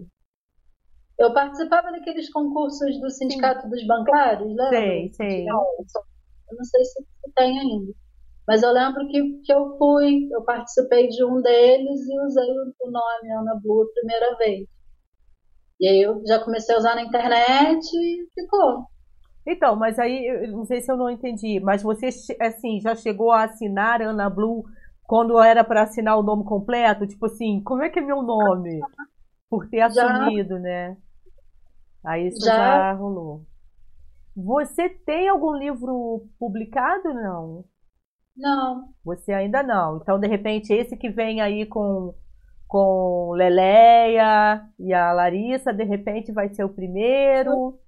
[1.19, 3.69] Eu participava daqueles concursos do Sindicato sim.
[3.69, 4.69] dos Bancários, lembra?
[4.69, 5.49] Sei, sei.
[5.49, 7.03] Eu não sei se
[7.35, 7.93] tem ainda.
[8.47, 12.89] Mas eu lembro que, que eu fui, eu participei de um deles e usei o
[12.89, 14.67] nome Ana Blue a primeira vez.
[15.79, 18.85] E aí eu já comecei a usar na internet e ficou.
[19.47, 23.43] Então, mas aí, não sei se eu não entendi, mas você, assim, já chegou a
[23.43, 24.63] assinar Ana Blue
[25.03, 27.07] quando era para assinar o nome completo?
[27.07, 28.79] Tipo assim, como é que é meu nome?
[29.49, 30.97] Por ter assumido, já, né?
[32.05, 33.43] Aí isso já, já rolou.
[34.35, 37.65] Você tem algum livro publicado, não?
[38.37, 38.89] Não.
[39.03, 39.97] Você ainda não.
[39.97, 42.13] Então, de repente, esse que vem aí com
[42.69, 47.79] com Leleia e a Larissa, de repente vai ser o primeiro.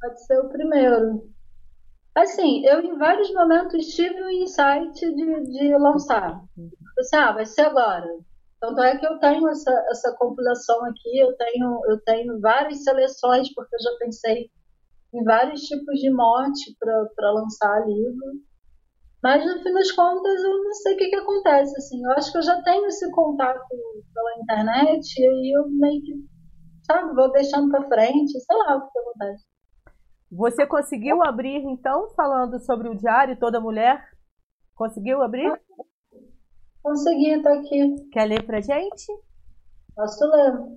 [0.00, 1.30] Pode ser o primeiro.
[2.14, 6.42] Assim, eu em vários momentos tive o insight de, de lançar.
[6.98, 8.08] Assim, ah, vai ser agora.
[8.58, 13.52] Tanto é que eu tenho essa, essa compilação aqui, eu tenho, eu tenho várias seleções,
[13.52, 14.50] porque eu já pensei
[15.12, 18.40] em vários tipos de mote para lançar livro.
[19.22, 21.76] Mas no fim das contas eu não sei o que, que acontece.
[21.76, 22.04] Assim.
[22.04, 23.66] Eu acho que eu já tenho esse contato
[24.14, 26.14] pela internet e eu meio que,
[26.86, 29.44] sabe, vou deixando para frente, sei lá o que, que acontece.
[30.30, 34.02] Você conseguiu abrir, então, falando sobre o diário Toda Mulher?
[34.74, 35.50] Conseguiu abrir?
[36.82, 37.94] Consegui, tá aqui.
[38.12, 39.06] Quer ler pra gente?
[39.94, 40.76] Posso ler.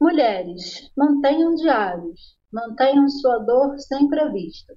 [0.00, 4.76] Mulheres, mantenham diários, mantenham sua dor sempre à vista.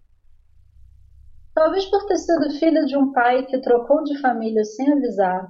[1.60, 5.46] Talvez por ter sido filha de um pai que trocou de família sem avisar,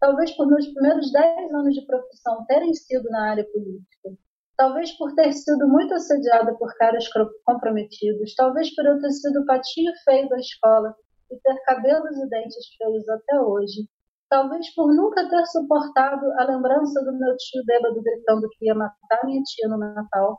[0.00, 4.08] talvez por meus primeiros dez anos de profissão terem sido na área política,
[4.56, 7.04] Talvez por ter sido muito assediada por caras
[7.44, 10.94] comprometidos, talvez por eu ter sido patinho feio da escola
[11.30, 13.86] e ter cabelos e dentes feios até hoje,
[14.30, 19.26] talvez por nunca ter suportado a lembrança do meu tio bêbado gritando que ia matar
[19.26, 20.38] minha tia no Natal,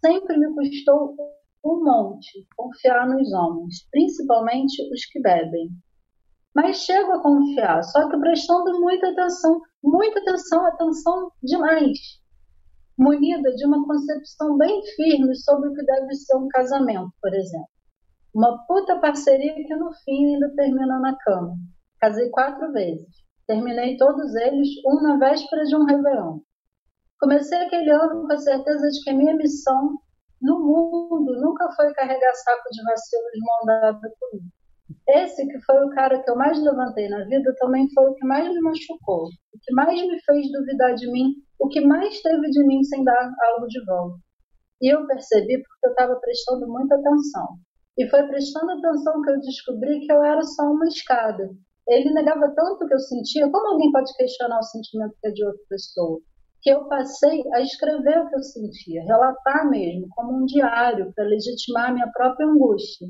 [0.00, 1.16] sempre me custou
[1.64, 5.70] um monte confiar nos homens, principalmente os que bebem.
[6.54, 12.24] Mas chego a confiar, só que prestando muita atenção, muita atenção, atenção demais
[12.98, 17.68] munida de uma concepção bem firme sobre o que deve ser um casamento, por exemplo.
[18.34, 21.56] Uma puta parceria que no fim ainda termina na cama.
[22.00, 23.08] Casei quatro vezes.
[23.46, 26.40] Terminei todos eles, um na véspera de um Réveillon.
[27.20, 29.98] Comecei aquele ano com a certeza de que a minha missão
[30.44, 34.48] no mundo nunca foi carregar saco de vacilos de mão dada comigo.
[35.08, 38.26] Esse que foi o cara que eu mais levantei na vida também foi o que
[38.26, 42.50] mais me machucou, o que mais me fez duvidar de mim, o que mais teve
[42.50, 44.18] de mim sem dar algo de volta.
[44.82, 47.48] E eu percebi porque eu estava prestando muita atenção.
[47.96, 51.48] E foi prestando atenção que eu descobri que eu era só uma escada.
[51.88, 55.44] Ele negava tanto que eu sentia, como alguém pode questionar o sentimento que é de
[55.44, 56.20] outra pessoa?
[56.64, 61.26] Que eu passei a escrever o que eu sentia, relatar mesmo, como um diário, para
[61.26, 63.06] legitimar a minha própria angústia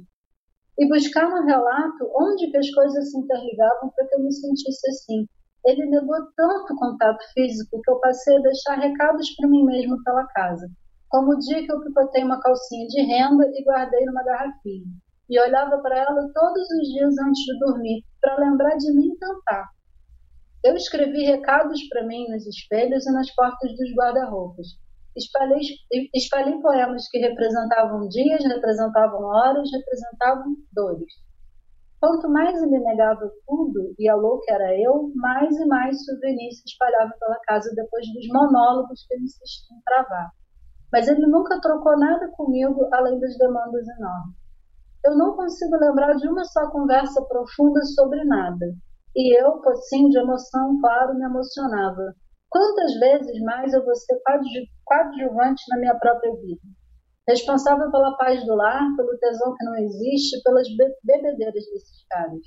[0.78, 4.90] e buscar no relato onde que as coisas se interligavam para que eu me sentisse
[4.90, 5.26] assim.
[5.64, 10.26] Ele negou tanto contato físico que eu passei a deixar recados para mim mesmo pela
[10.26, 10.68] casa,
[11.08, 14.84] como o dia que eu picotei uma calcinha de renda e guardei numa garrafinha,
[15.30, 19.73] e olhava para ela todos os dias antes de dormir, para lembrar de mim cantar.
[20.64, 24.66] Eu escrevi recados para mim nos espelhos e nas portas dos guarda-roupas,
[25.14, 25.61] espalhei,
[26.14, 31.12] espalhei poemas que representavam dias, representavam horas, representavam dores.
[32.00, 36.64] Quanto mais ele negava tudo e a louca era eu, mais e mais souvenirs se
[36.66, 40.31] espalhava pela casa depois dos monólogos que ele insistia em travar.
[40.90, 44.35] Mas ele nunca trocou nada comigo além das demandas enormes.
[45.05, 48.66] Eu não consigo lembrar de uma só conversa profunda sobre nada.
[49.16, 52.14] E eu, pocinho de emoção, claro, me emocionava.
[52.50, 54.20] Quantas vezes mais eu vou ser
[54.85, 56.62] coadjuvante na minha própria vida?
[57.29, 60.66] Responsável pela paz do lar, pelo tesão que não existe, pelas
[61.05, 62.40] bebedeiras desses caras.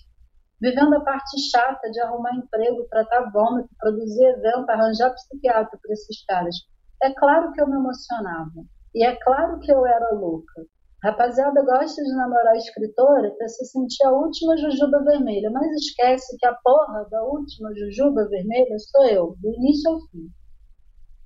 [0.62, 6.26] Vivendo a parte chata de arrumar emprego, tratar vômito, produzir evento, arranjar psiquiatra para esses
[6.26, 6.56] caras.
[7.02, 8.64] É claro que eu me emocionava.
[8.94, 10.66] E é claro que eu era louca.
[11.04, 16.48] Rapaziada gosta de namorar escritora para se sentir a última jujuba vermelha, mas esquece que
[16.48, 20.28] a porra da última jujuba vermelha sou eu, do início ao fim.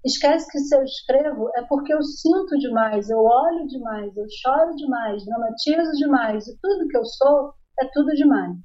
[0.03, 4.75] Esquece que se eu escrevo é porque eu sinto demais, eu olho demais, eu choro
[4.75, 8.57] demais, dramatizo demais, e tudo que eu sou é tudo demais.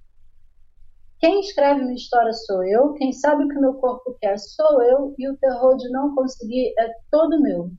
[1.21, 5.15] Quem escreve minha história sou eu, quem sabe o que meu corpo quer sou eu,
[5.17, 7.71] e o terror de não conseguir é todo meu.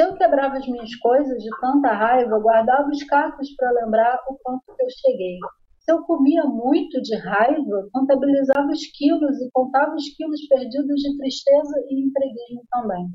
[0.00, 4.38] Se eu quebrava as minhas coisas de tanta raiva, guardava os cacos para lembrar o
[4.42, 5.36] quanto que eu cheguei.
[5.80, 11.18] Se eu comia muito de raiva, contabilizava os quilos e contava os quilos perdidos de
[11.18, 13.10] tristeza e entreguismo também.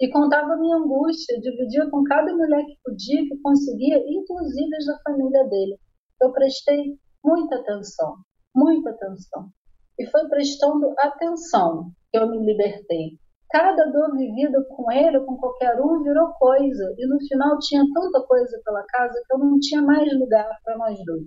[0.00, 4.98] E contava minha angústia, dividia com cada mulher que podia, que conseguia, inclusive as da
[5.04, 5.78] família dele.
[6.20, 8.16] Eu prestei muita atenção,
[8.56, 9.48] muita atenção.
[9.96, 13.20] E foi prestando atenção que eu me libertei.
[13.50, 17.84] Cada dor vivida com ele ou com qualquer um virou coisa, e no final tinha
[17.92, 21.26] tanta coisa pela casa que eu não tinha mais lugar para nós dois.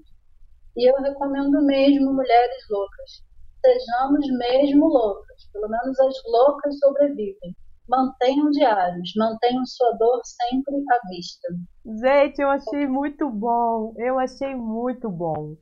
[0.78, 3.24] E eu recomendo mesmo mulheres loucas.
[3.66, 7.56] Sejamos mesmo loucas, pelo menos as loucas sobrevivem.
[7.90, 11.48] Mantenham diários, mantenham sua dor sempre à vista.
[11.86, 13.94] Gente, eu achei muito bom.
[13.98, 15.58] Eu achei muito bom.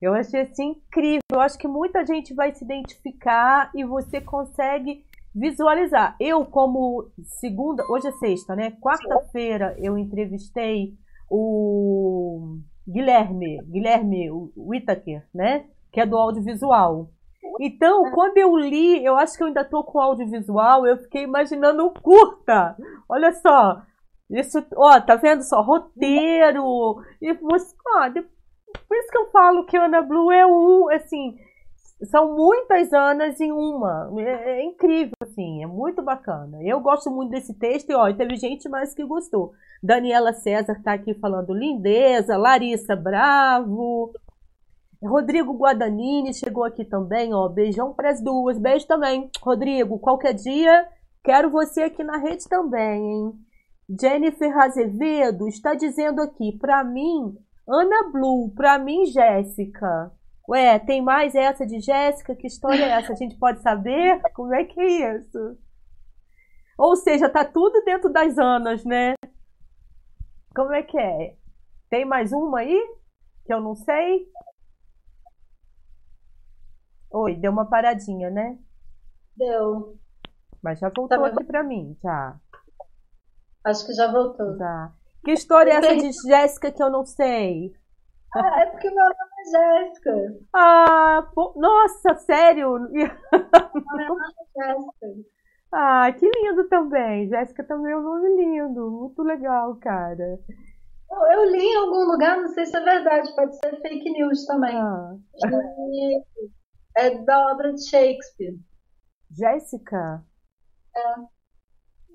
[0.00, 1.20] Eu achei assim incrível.
[1.32, 5.04] Eu acho que muita gente vai se identificar e você consegue
[5.36, 6.16] visualizar.
[6.18, 8.70] Eu, como segunda, hoje é sexta, né?
[8.80, 10.94] Quarta-feira eu entrevistei
[11.30, 12.56] o
[12.88, 15.66] Guilherme, Guilherme Whittaker, né?
[15.92, 17.10] Que é do audiovisual.
[17.60, 21.92] Então, quando eu li, eu acho que eu ainda tô com audiovisual, eu fiquei imaginando
[22.02, 22.74] curta.
[23.08, 23.82] Olha só.
[24.30, 25.60] Isso, ó, tá vendo só?
[25.60, 26.96] Roteiro.
[27.20, 31.36] E você, ó, por isso que eu falo que Ana Blue é um, assim,
[32.04, 34.10] são muitas Anas em uma.
[34.18, 36.62] É, é, incrível, assim, é muito bacana.
[36.62, 39.52] Eu gosto muito desse texto e, ó, teve gente mais que gostou.
[39.82, 44.12] Daniela César tá aqui falando lindeza, Larissa Bravo,
[45.02, 47.48] Rodrigo Guadagnini chegou aqui também, ó.
[47.48, 48.58] Beijão para as duas.
[48.58, 49.30] Beijo também.
[49.40, 50.88] Rodrigo, qualquer dia,
[51.24, 53.32] quero você aqui na rede também, hein?
[54.00, 57.36] Jennifer Azevedo está dizendo aqui, para mim,
[57.68, 60.10] Ana Blue, para mim, Jéssica.
[60.48, 62.36] Ué, tem mais essa de Jéssica?
[62.36, 63.12] Que história é essa?
[63.12, 64.20] A gente pode saber?
[64.32, 65.58] Como é que é isso?
[66.78, 69.14] Ou seja, tá tudo dentro das Anas, né?
[70.54, 71.36] Como é que é?
[71.90, 72.96] Tem mais uma aí?
[73.44, 74.28] Que eu não sei?
[77.10, 78.58] Oi, deu uma paradinha, né?
[79.36, 79.98] Deu.
[80.62, 82.38] Mas já voltou tá aqui pra mim, já.
[83.64, 84.56] Acho que já voltou.
[84.56, 84.92] Já.
[85.24, 87.74] Que história é essa de Jéssica que eu não sei?
[88.34, 89.04] Ah, é porque meu
[89.50, 90.38] Jéssica.
[90.54, 92.78] Ah, pô, nossa, sério?
[92.92, 93.16] Jéssica.
[95.72, 97.28] Ah, que lindo também.
[97.28, 98.90] Jéssica também é um nome lindo.
[98.90, 100.38] Muito legal, cara.
[101.10, 104.46] Eu, eu li em algum lugar, não sei se é verdade, pode ser fake news
[104.46, 104.74] também.
[104.74, 105.14] Ah.
[106.96, 108.56] é da obra de Shakespeare.
[109.30, 110.24] Jéssica?
[110.96, 111.35] É.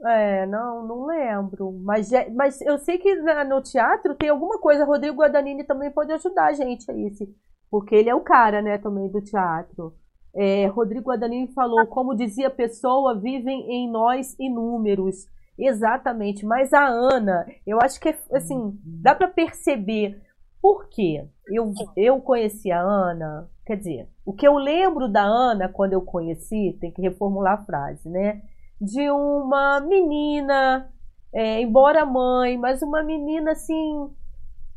[0.06, 1.72] É, não, não lembro.
[1.84, 4.86] Mas, mas eu sei que no teatro tem alguma coisa.
[4.86, 7.28] Rodrigo Guadagnini também pode ajudar a gente a isso.
[7.70, 9.94] Porque ele é o cara, né, também do teatro.
[10.34, 15.28] É, Rodrigo Guadagnini falou, como dizia a pessoa, vivem em nós inúmeros.
[15.58, 16.46] Exatamente.
[16.46, 20.22] Mas a Ana, eu acho que, é, assim, dá para perceber
[20.62, 21.28] por quê.
[21.48, 26.02] Eu, eu conheci a Ana, quer dizer, o que eu lembro da Ana quando eu
[26.02, 28.42] conheci, tem que reformular a frase, né?
[28.82, 30.91] De uma menina,
[31.32, 34.10] é, embora mãe, mas uma menina assim,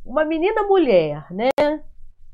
[0.05, 1.49] uma menina mulher, né?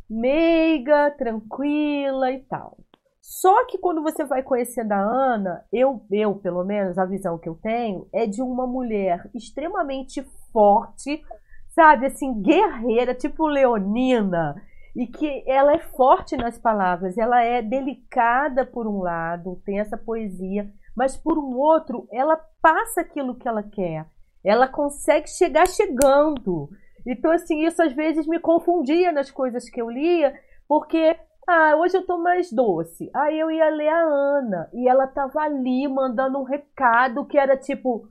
[0.09, 2.76] Meiga, tranquila e tal.
[3.20, 7.48] Só que quando você vai conhecendo a Ana, eu, eu pelo menos, a visão que
[7.48, 11.22] eu tenho é de uma mulher extremamente forte,
[11.68, 14.61] sabe, assim, guerreira, tipo leonina,
[14.96, 19.96] e que ela é forte nas palavras, ela é delicada por um lado, tem essa
[19.96, 24.07] poesia, mas por um outro, ela passa aquilo que ela quer.
[24.44, 26.68] Ela consegue chegar chegando.
[27.07, 30.35] Então, assim, isso às vezes me confundia nas coisas que eu lia,
[30.68, 31.16] porque
[31.48, 33.11] ah, hoje eu tô mais doce.
[33.14, 37.57] Aí eu ia ler a Ana e ela tava ali mandando um recado que era
[37.57, 38.09] tipo,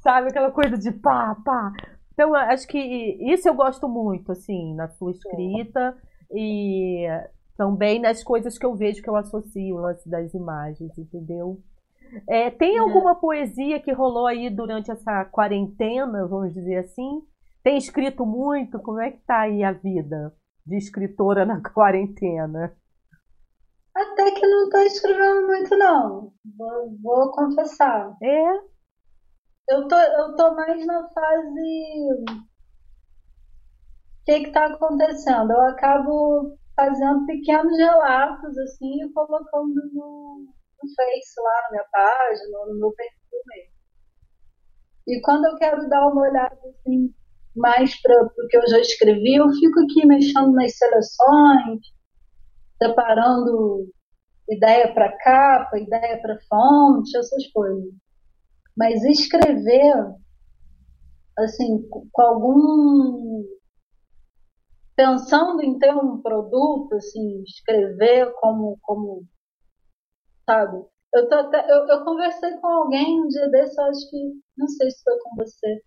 [0.00, 1.72] sabe, aquela coisa de pá, pá.
[2.12, 5.96] Então, acho que isso eu gosto muito, assim, na sua escrita
[6.32, 7.06] e
[7.56, 11.60] também nas coisas que eu vejo que eu associo, o lance das imagens, entendeu?
[12.28, 12.78] É, tem é.
[12.78, 17.22] alguma poesia que rolou aí durante essa quarentena, vamos dizer assim?
[17.62, 18.78] Tem escrito muito?
[18.78, 20.34] Como é que tá aí a vida
[20.66, 22.74] de escritora na quarentena?
[23.94, 26.32] Até que não estou escrevendo muito, não.
[26.56, 28.16] Vou, vou, confessar.
[28.22, 28.52] É?
[29.70, 32.24] Eu tô, eu tô mais na fase.
[32.30, 32.48] O
[34.24, 35.52] que está acontecendo?
[35.52, 40.46] Eu acabo fazendo pequenos relatos, assim, e colocando no,
[40.82, 43.78] no Face lá na minha página, no meu perfil mesmo.
[45.08, 47.12] E quando eu quero dar uma olhada assim,
[47.56, 51.80] mais para o que eu já escrevi, eu fico aqui mexendo nas seleções,
[52.80, 53.88] separando
[54.50, 57.92] ideia para capa, ideia para fonte, essas coisas.
[58.76, 59.94] Mas escrever,
[61.38, 63.44] assim, com algum.
[64.96, 69.24] pensando em ter um produto, assim, escrever como, como
[70.48, 70.82] sabe?
[71.14, 74.66] Eu, tô até, eu, eu conversei com alguém um dia desse, eu acho que, não
[74.66, 75.82] sei se foi com você,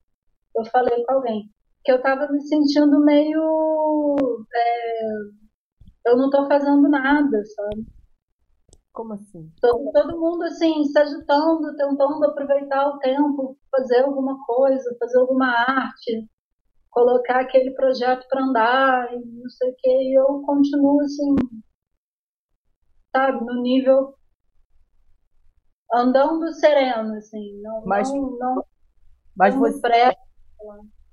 [0.56, 1.50] eu falei com alguém,
[1.84, 4.46] que eu estava me sentindo meio.
[4.54, 5.12] É,
[6.08, 7.86] eu não estou fazendo nada, sabe?
[8.94, 9.50] Como assim?
[9.62, 15.48] Todo, todo mundo assim, se agitando, tentando aproveitar o tempo, fazer alguma coisa, fazer alguma
[15.48, 16.30] arte,
[16.90, 21.36] colocar aquele projeto para andar e não sei o que, e eu continuo assim,
[23.16, 24.14] sabe, no nível
[25.94, 28.66] andando sereno, assim, não, mas, não, não,
[29.36, 30.18] mas você, pressa.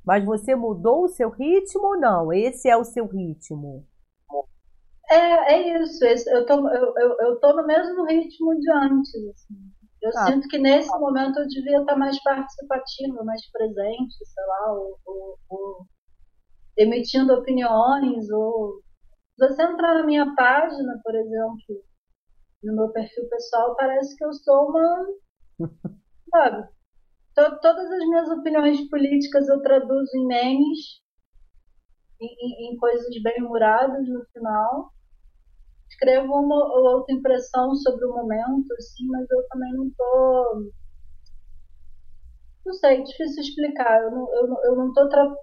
[0.05, 2.33] Mas você mudou o seu ritmo ou não?
[2.33, 3.87] Esse é o seu ritmo?
[5.11, 6.05] É, é isso.
[6.05, 9.15] Esse, eu, tô, eu, eu, eu tô no mesmo ritmo de antes.
[9.15, 9.55] Assim.
[10.03, 10.27] Eu ah.
[10.27, 15.39] sinto que nesse momento eu devia estar mais participativa, mais presente, sei lá, ou, ou,
[15.49, 15.87] ou
[16.77, 18.81] emitindo opiniões, ou
[19.39, 21.85] se você entrar na minha página, por exemplo,
[22.63, 25.07] no meu perfil pessoal, parece que eu sou uma.
[26.31, 26.69] Sabe?
[27.35, 31.01] todas as minhas opiniões políticas eu traduzo em memes,
[32.21, 34.93] em, em coisas bem humoradas no final.
[35.89, 40.71] Escrevo uma ou outra impressão sobre o momento, assim, mas eu também não tô.
[42.67, 44.03] Não sei, difícil explicar.
[44.03, 45.35] Eu não, eu, eu não tô tra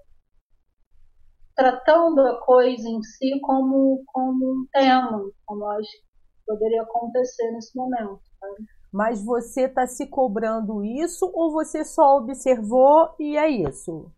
[1.54, 6.05] tratando a coisa em si como, como um tema, como acho
[6.46, 8.20] poderia acontecer nesse momento.
[8.40, 8.64] Sabe?
[8.92, 14.10] Mas você está se cobrando isso ou você só observou e é isso?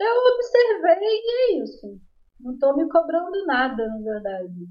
[0.00, 2.00] Eu observei e é isso.
[2.40, 4.68] Não estou me cobrando nada, na verdade.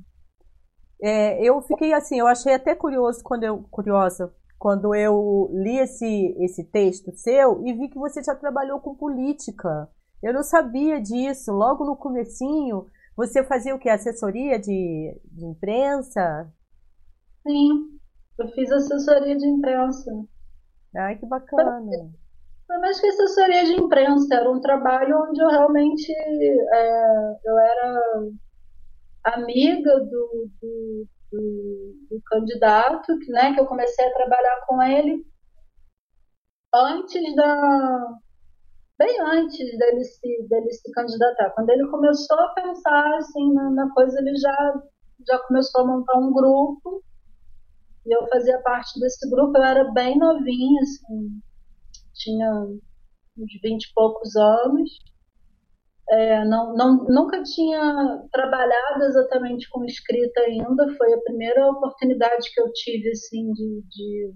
[1.01, 4.33] É, eu fiquei assim, eu achei até curioso quando eu curiosa
[4.63, 9.89] quando eu li esse, esse texto seu e vi que você já trabalhou com política.
[10.21, 11.51] Eu não sabia disso.
[11.51, 13.89] Logo no comecinho, você fazia o que?
[13.89, 16.51] Assessoria de, de imprensa?
[17.47, 17.99] Sim,
[18.39, 20.11] eu fiz assessoria de imprensa.
[20.95, 22.11] Ai, que bacana.
[22.65, 27.99] Foi mais que assessoria de imprensa, era um trabalho onde eu realmente é, eu era
[29.25, 35.23] amiga do, do, do, do candidato, que, né, que eu comecei a trabalhar com ele
[36.73, 38.17] antes da,
[39.03, 41.51] bem antes dele se, dele se candidatar.
[41.51, 44.81] Quando ele começou a pensar assim, na, na coisa, ele já,
[45.27, 47.03] já começou a montar um grupo.
[48.05, 51.41] E eu fazia parte desse grupo, eu era bem novinha, assim,
[52.13, 52.51] tinha
[53.37, 54.89] uns vinte e poucos anos.
[56.09, 62.59] É, não, não, nunca tinha trabalhado exatamente com escrita ainda, foi a primeira oportunidade que
[62.61, 64.33] eu tive assim, de, de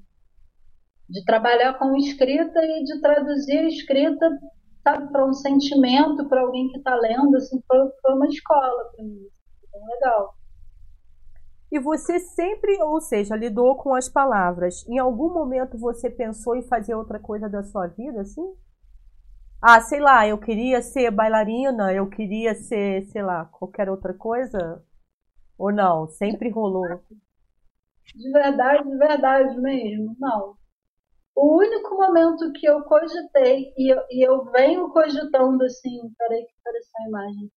[1.09, 4.29] de trabalhar com escrita e de traduzir a escrita,
[4.87, 9.03] sabe, para um sentimento, para alguém que está lendo, assim, foi, foi uma escola para
[9.03, 9.27] mim,
[9.59, 10.35] foi bem legal.
[11.69, 14.87] E você sempre, ou seja, lidou com as palavras.
[14.87, 18.53] Em algum momento você pensou em fazer outra coisa da sua vida, assim?
[19.61, 24.81] Ah, sei lá, eu queria ser bailarina, eu queria ser, sei lá, qualquer outra coisa?
[25.57, 26.07] Ou não?
[26.07, 27.01] Sempre rolou?
[28.15, 30.55] De verdade, de verdade mesmo, não.
[31.37, 36.53] O único momento que eu cogitei, e eu, e eu venho cogitando assim, peraí que
[36.59, 37.51] apareceu a imagem.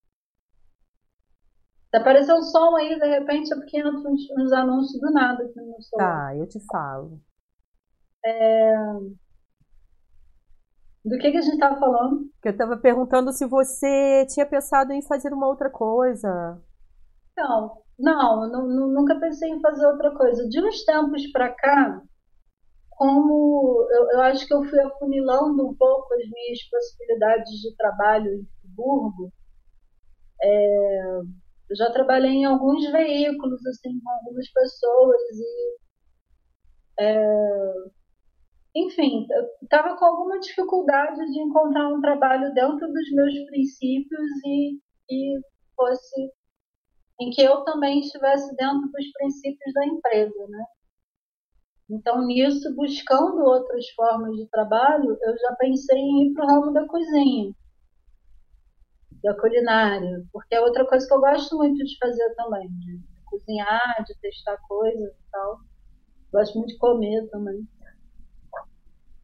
[1.89, 5.43] Se aparecer um som aí, de repente, é porque entra uns, uns anúncios do nada
[5.43, 5.97] aqui no som.
[5.97, 7.19] Tá, eu te falo.
[8.23, 8.75] É...
[11.03, 12.29] Do que, que a gente estava falando?
[12.39, 16.61] Que eu estava perguntando se você tinha pensado em fazer uma outra coisa.
[17.35, 20.47] Não, não, não, nunca pensei em fazer outra coisa.
[20.47, 22.03] De uns tempos para cá,
[22.91, 28.33] como eu, eu, acho que eu fui afunilando um pouco as minhas possibilidades de trabalho
[28.33, 29.31] em Friburgo.
[30.43, 31.19] É,
[31.69, 35.81] eu já trabalhei em alguns veículos, assim, com algumas pessoas e
[36.99, 37.73] é,
[38.75, 39.25] enfim,
[39.61, 45.39] estava com alguma dificuldade de encontrar um trabalho dentro dos meus princípios e que
[45.75, 46.31] fosse
[47.19, 50.65] em que eu também estivesse dentro dos princípios da empresa, né?
[51.91, 56.71] Então, nisso, buscando outras formas de trabalho, eu já pensei em ir para o ramo
[56.71, 57.53] da cozinha,
[59.21, 64.05] da culinária, porque é outra coisa que eu gosto muito de fazer também, de cozinhar,
[64.05, 65.59] de testar coisas e tal.
[66.31, 67.67] Gosto muito de comer também.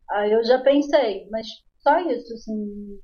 [0.10, 1.48] Aí eu já pensei, mas
[1.80, 3.00] só isso, assim.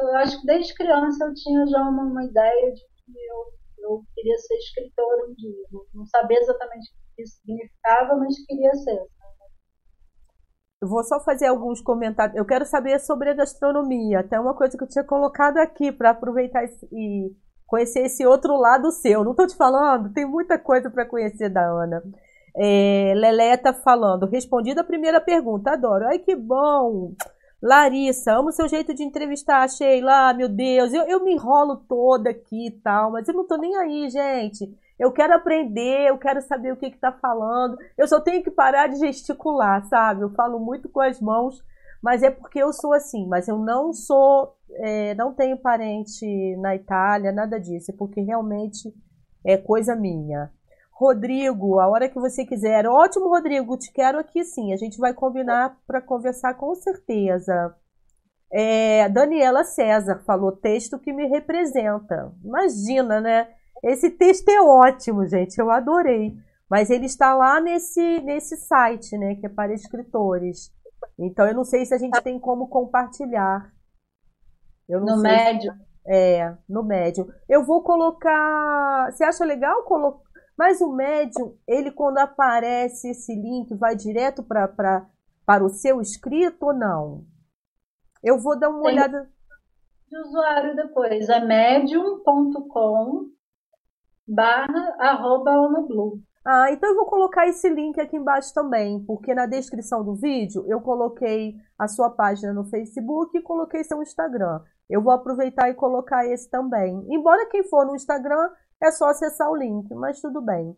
[0.00, 3.52] Eu acho que desde criança eu tinha já uma, uma ideia de que eu,
[3.90, 5.66] eu queria ser escritora um dia.
[5.92, 9.06] Não, sabia exatamente que significava, mas queria ser.
[10.80, 12.36] Eu vou só fazer alguns comentários.
[12.36, 16.10] Eu quero saber sobre a gastronomia, até uma coisa que eu tinha colocado aqui para
[16.10, 17.32] aproveitar e
[17.66, 19.24] conhecer esse outro lado seu.
[19.24, 22.00] Não estou te falando, tem muita coisa para conhecer da Ana.
[22.56, 26.06] É, tá falando, respondida a primeira pergunta, adoro.
[26.06, 27.12] Ai, que bom!
[27.60, 30.32] Larissa, amo seu jeito de entrevistar, Sheila.
[30.32, 33.74] Meu Deus, eu, eu me enrolo toda aqui e tal, mas eu não tô nem
[33.76, 34.72] aí, gente.
[34.98, 37.78] Eu quero aprender, eu quero saber o que está falando.
[37.96, 40.22] Eu só tenho que parar de gesticular, sabe?
[40.22, 41.64] Eu falo muito com as mãos,
[42.02, 43.26] mas é porque eu sou assim.
[43.26, 46.26] Mas eu não sou, é, não tenho parente
[46.56, 47.92] na Itália, nada disso.
[47.92, 48.92] É porque realmente
[49.44, 50.50] é coisa minha.
[50.90, 52.84] Rodrigo, a hora que você quiser.
[52.86, 54.72] Ótimo, Rodrigo, te quero aqui sim.
[54.72, 57.72] A gente vai combinar para conversar com certeza.
[58.50, 62.32] É, Daniela César falou texto que me representa.
[62.42, 63.48] Imagina, né?
[63.82, 65.58] Esse texto é ótimo, gente.
[65.58, 66.34] Eu adorei.
[66.68, 69.36] Mas ele está lá nesse, nesse site, né?
[69.36, 70.72] Que é para escritores.
[71.18, 73.72] Então eu não sei se a gente tem como compartilhar.
[74.88, 75.72] Eu no médio.
[76.06, 77.26] É, no médium.
[77.48, 79.10] Eu vou colocar.
[79.10, 80.26] Você acha legal colocar?
[80.56, 85.06] Mas o médium, ele quando aparece esse link, vai direto pra, pra,
[85.46, 87.24] para o seu escrito ou não?
[88.22, 89.30] Eu vou dar uma Tem olhada.
[90.08, 91.28] De usuário depois.
[91.28, 93.37] É medium.com
[94.28, 95.50] barra arroba
[95.86, 96.20] Blue.
[96.44, 100.64] Ah, então eu vou colocar esse link aqui embaixo também, porque na descrição do vídeo
[100.66, 104.60] eu coloquei a sua página no Facebook e coloquei seu Instagram.
[104.88, 107.04] Eu vou aproveitar e colocar esse também.
[107.10, 108.50] Embora quem for no Instagram
[108.82, 110.76] é só acessar o link, mas tudo bem.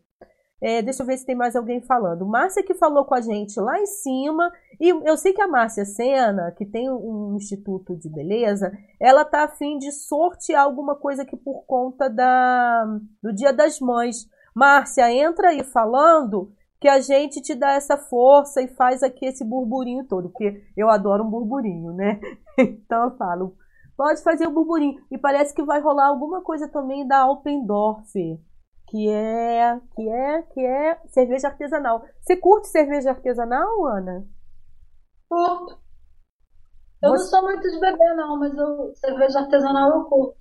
[0.63, 2.27] É, deixa eu ver se tem mais alguém falando.
[2.27, 4.53] Márcia que falou com a gente lá em cima.
[4.79, 9.45] E eu sei que a Márcia Sena, que tem um instituto de beleza, ela tá
[9.45, 12.85] afim de sortear alguma coisa aqui por conta da,
[13.23, 14.29] do Dia das Mães.
[14.55, 19.45] Márcia, entra aí falando que a gente te dá essa força e faz aqui esse
[19.45, 22.21] burburinho todo, porque eu adoro um burburinho, né?
[22.59, 23.55] Então eu falo,
[23.97, 25.01] pode fazer o burburinho.
[25.11, 28.13] E parece que vai rolar alguma coisa também da Alpendorf,
[28.91, 32.05] que é, que é, que é cerveja artesanal.
[32.21, 34.27] Você curte cerveja artesanal, Ana?
[35.29, 35.81] Curto.
[37.03, 37.23] Eu Você...
[37.23, 40.37] não sou muito de beber, não, mas eu, cerveja artesanal eu curto.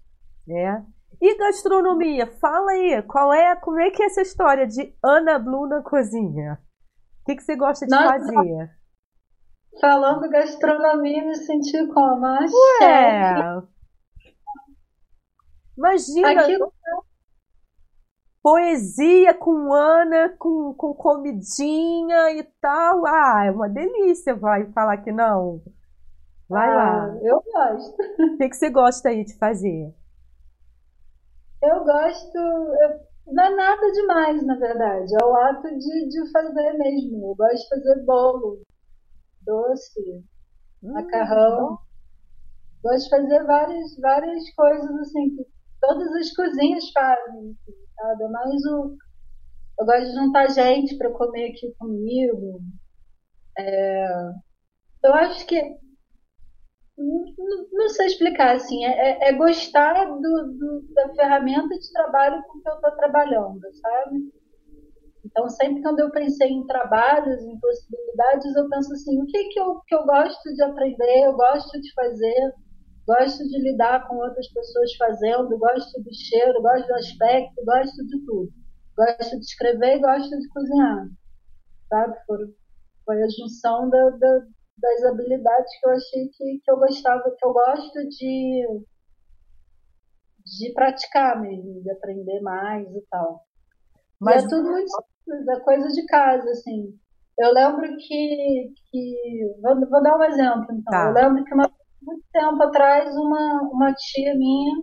[0.50, 0.84] É.
[1.22, 2.26] E gastronomia?
[2.39, 6.60] Fala aí, qual é, como é que é essa história de Ana Blue na cozinha?
[7.22, 8.80] O que, que você gosta de Nossa, fazer?
[9.80, 12.26] Falando gastronomia, me senti como?
[12.26, 13.64] A Ué!
[15.78, 16.41] Imagina!
[16.41, 16.74] Aquilo...
[18.42, 23.06] Poesia com Ana, com, com comidinha e tal.
[23.06, 25.62] Ah, é uma delícia, vai falar que não.
[26.48, 27.18] Vai ah, lá.
[27.22, 27.96] Eu gosto.
[28.34, 29.94] O que, que você gosta aí de fazer?
[31.62, 32.38] Eu gosto.
[32.38, 35.14] Eu, não é nada demais, na verdade.
[35.22, 37.32] É o ato de, de fazer mesmo.
[37.32, 38.62] Eu gosto de fazer bolo
[39.42, 40.02] doce,
[40.84, 41.78] hum, macarrão.
[42.84, 45.46] Gosto de fazer várias, várias coisas assim, que
[45.82, 48.24] todas as cozinhas fazem, assim, sabe?
[48.24, 48.95] É mais o.
[49.80, 52.62] Eu gosto de juntar gente para comer aqui comigo.
[53.58, 54.06] É,
[55.04, 55.62] eu acho que.
[56.97, 57.24] Não,
[57.72, 62.60] não sei explicar, assim, é, é, é gostar do, do, da ferramenta de trabalho com
[62.60, 64.30] que eu estou trabalhando, sabe?
[65.26, 69.60] Então, sempre quando eu pensei em trabalhos, em possibilidades, eu penso assim: o que, que,
[69.60, 72.54] eu, que eu gosto de aprender, eu gosto de fazer,
[73.10, 78.24] gosto de lidar com outras pessoas fazendo, gosto do cheiro, gosto do aspecto, gosto de
[78.24, 78.53] tudo.
[78.95, 81.07] Gosto de escrever e gosto de cozinhar.
[81.89, 82.16] Sabe?
[82.28, 82.38] Foi,
[83.05, 84.41] foi a junção da, da,
[84.78, 88.84] das habilidades que eu achei que, que eu gostava, que eu gosto de,
[90.45, 93.43] de praticar mesmo, de aprender mais e tal.
[94.20, 96.95] Mas e é tudo muito simples, é coisa de casa, assim.
[97.39, 98.74] Eu lembro que.
[98.91, 100.91] que vou, vou dar um exemplo, então.
[100.91, 101.07] Tá.
[101.07, 101.72] Eu lembro que uma,
[102.02, 104.76] muito tempo atrás uma, uma tia minha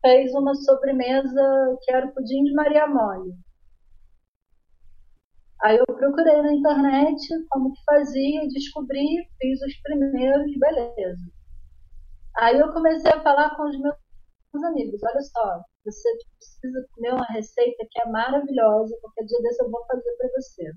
[0.00, 3.32] fez uma sobremesa que era o pudim de Maria Mole.
[5.62, 11.30] Aí eu procurei na internet como que fazia, descobri, fiz os primeiros, beleza.
[12.38, 13.96] Aí eu comecei a falar com os meus
[14.64, 19.70] amigos, olha só, você precisa comer uma receita que é maravilhosa, qualquer dia desse eu
[19.70, 20.72] vou fazer para você.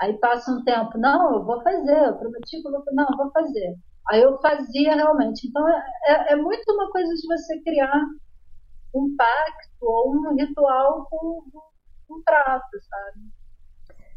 [0.00, 3.16] Aí passa um tempo, não, eu vou fazer, eu prometi que eu vou não, eu
[3.16, 3.74] vou fazer.
[4.10, 5.48] Aí eu fazia realmente.
[5.48, 8.02] Então é, é, é muito uma coisa de você criar
[8.94, 11.44] um pacto ou um ritual com,
[12.06, 13.20] com um prato, sabe?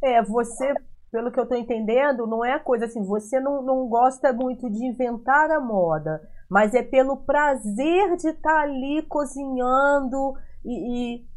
[0.03, 0.73] É, você,
[1.11, 4.85] pelo que eu estou entendendo, não é coisa assim, você não, não gosta muito de
[4.85, 10.33] inventar a moda mas é pelo prazer de estar tá ali cozinhando
[10.63, 11.27] e, e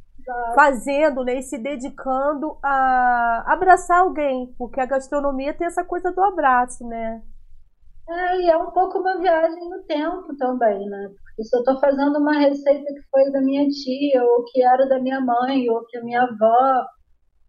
[0.54, 6.22] fazendo, né, e se dedicando a abraçar alguém, porque a gastronomia tem essa coisa do
[6.22, 7.22] abraço, né?
[8.10, 11.10] É, e é um pouco uma viagem no tempo também, né?
[11.14, 14.88] Porque se eu estou fazendo uma receita que foi da minha tia, ou que era
[14.88, 16.86] da minha mãe, ou que a minha avó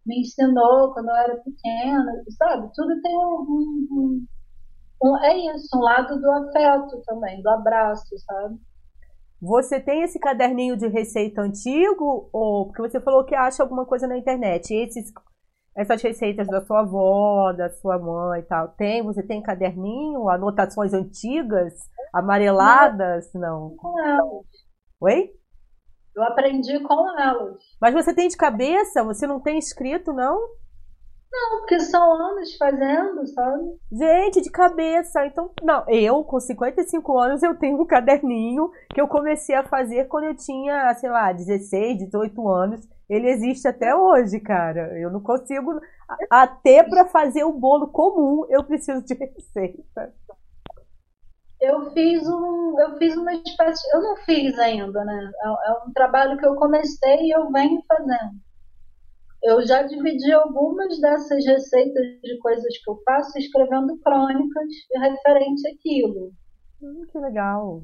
[0.06, 2.06] me ensinou quando eu era pequena,
[2.38, 2.70] sabe?
[2.76, 3.46] Tudo tem um,
[3.90, 4.26] um,
[5.04, 8.60] um, é isso, um lado do afeto também, do abraço, sabe?
[9.42, 12.30] Você tem esse caderninho de receita antigo?
[12.32, 14.72] Ou porque você falou que acha alguma coisa na internet?
[14.72, 15.12] Esses,
[15.76, 19.04] essas receitas da sua avó, da sua mãe e tal, tem?
[19.04, 20.30] Você tem caderninho?
[20.30, 21.74] Anotações antigas?
[22.14, 23.32] Amareladas?
[23.34, 23.76] Não.
[23.78, 24.46] Com elas.
[25.00, 25.32] Oi?
[26.16, 27.58] Eu aprendi com elas.
[27.80, 29.04] Mas você tem de cabeça?
[29.04, 30.40] Você não tem escrito, não?
[31.32, 33.64] Não, porque são anos fazendo, sabe?
[33.90, 35.26] Gente, de cabeça.
[35.26, 40.10] Então, não, eu com 55 anos eu tenho um caderninho que eu comecei a fazer
[40.10, 42.82] quando eu tinha, sei lá, 16, 18 anos.
[43.12, 44.98] Ele existe até hoje, cara.
[44.98, 45.82] Eu não consigo.
[46.30, 50.14] Até para fazer o bolo comum, eu preciso de receita.
[51.60, 55.32] Eu fiz um, eu fiz uma espécie, eu não fiz ainda, né?
[55.44, 58.40] É, é um trabalho que eu comecei e eu venho fazendo.
[59.44, 66.32] Eu já dividi algumas dessas receitas de coisas que eu faço escrevendo crônicas referente àquilo.
[66.82, 67.84] Hum, que legal.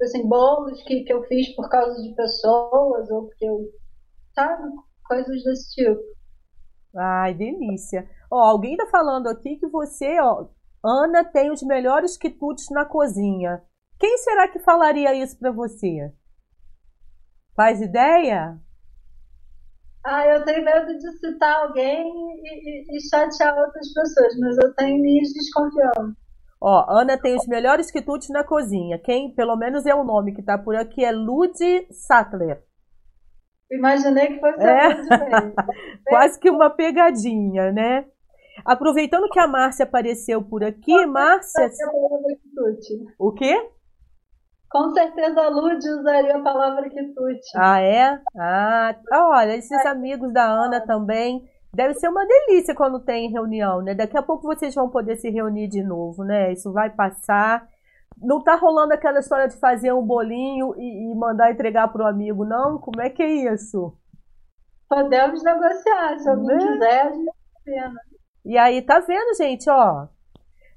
[0.00, 3.68] Assim, bolos que, que eu fiz por causa de pessoas ou porque eu.
[4.38, 4.70] Sabe?
[5.04, 6.00] Coisas desse tipo.
[6.96, 8.08] Ai, delícia.
[8.30, 10.46] Ó, alguém tá falando aqui que você, ó,
[10.84, 13.60] Ana tem os melhores quitutes na cozinha.
[13.98, 16.12] Quem será que falaria isso para você?
[17.56, 18.56] Faz ideia?
[20.04, 24.72] Ah, eu tenho medo de citar alguém e, e, e chatear outras pessoas, mas eu
[24.74, 26.14] tenho minhas desconfianças.
[26.60, 29.00] Ó, Ana tem os melhores quitutes na cozinha.
[29.00, 32.67] Quem, pelo menos é o nome que tá por aqui, é Ludi Sattler.
[33.70, 34.88] Imaginei que fosse é.
[36.08, 38.06] Quase que uma pegadinha, né?
[38.64, 41.70] Aproveitando que a Márcia apareceu por aqui, Márcia.
[43.18, 43.70] O quê?
[44.70, 47.50] Com certeza a Lud usaria a palavra quitute.
[47.56, 48.20] Ah, é?
[48.36, 49.88] Ah, olha, esses é.
[49.88, 51.48] amigos da Ana também.
[51.72, 53.94] Deve ser uma delícia quando tem reunião, né?
[53.94, 56.52] Daqui a pouco vocês vão poder se reunir de novo, né?
[56.52, 57.66] Isso vai passar.
[58.20, 62.44] Não tá rolando aquela história de fazer um bolinho e, e mandar entregar pro amigo,
[62.44, 62.78] não?
[62.78, 63.96] Como é que é isso?
[64.88, 66.66] Podemos negociar, se alguém né?
[66.66, 67.30] quiser, a gente
[67.64, 68.00] pena.
[68.44, 70.08] E aí, tá vendo, gente, ó?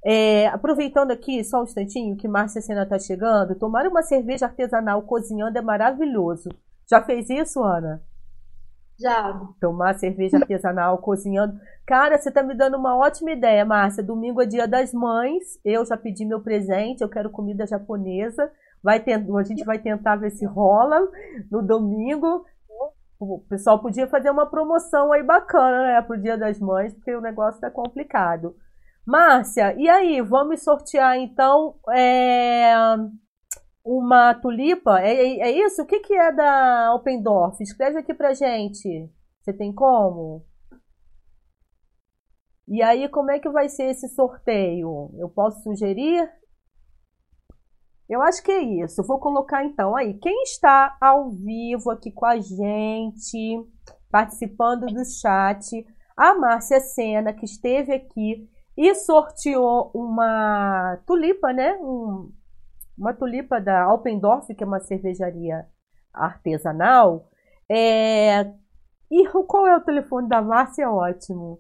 [0.04, 5.02] É, aproveitando aqui, só um instantinho, que Márcia Sena tá chegando, tomar uma cerveja artesanal
[5.04, 6.50] cozinhando é maravilhoso.
[6.90, 8.04] Já fez isso, Ana?
[9.02, 9.42] Já.
[9.60, 11.60] Tomar cerveja artesanal cozinhando.
[11.86, 14.04] Cara, você tá me dando uma ótima ideia, Márcia.
[14.04, 15.60] Domingo é dia das mães.
[15.66, 18.52] Eu já pedi meu presente, eu quero comida japonesa.
[18.84, 21.08] Vai ter, a gente vai tentar ver se rola
[21.52, 22.46] no domingo
[23.22, 27.22] o pessoal podia fazer uma promoção aí bacana, né, pro Dia das Mães, porque o
[27.22, 28.56] negócio tá complicado.
[29.06, 32.74] Márcia, e aí, vamos sortear então é,
[33.84, 35.00] uma tulipa?
[35.00, 35.82] É, é, é, isso?
[35.82, 37.62] O que, que é da Alpendorf?
[37.62, 39.10] Escreve aqui pra gente.
[39.42, 40.46] Você tem como?
[42.68, 45.12] E aí, como é que vai ser esse sorteio?
[45.18, 46.30] Eu posso sugerir?
[48.08, 49.04] Eu acho que é isso.
[49.04, 50.18] Vou colocar então aí.
[50.20, 53.66] Quem está ao vivo aqui com a gente,
[54.10, 61.78] participando do chat, a Márcia Sena, que esteve aqui e sorteou uma tulipa, né?
[61.82, 62.32] Um,
[62.98, 65.66] uma tulipa da Alpendorf, que é uma cervejaria
[66.14, 67.30] artesanal.
[67.70, 68.42] É...
[69.10, 70.90] E qual é o telefone da Márcia?
[70.90, 71.60] Ótimo.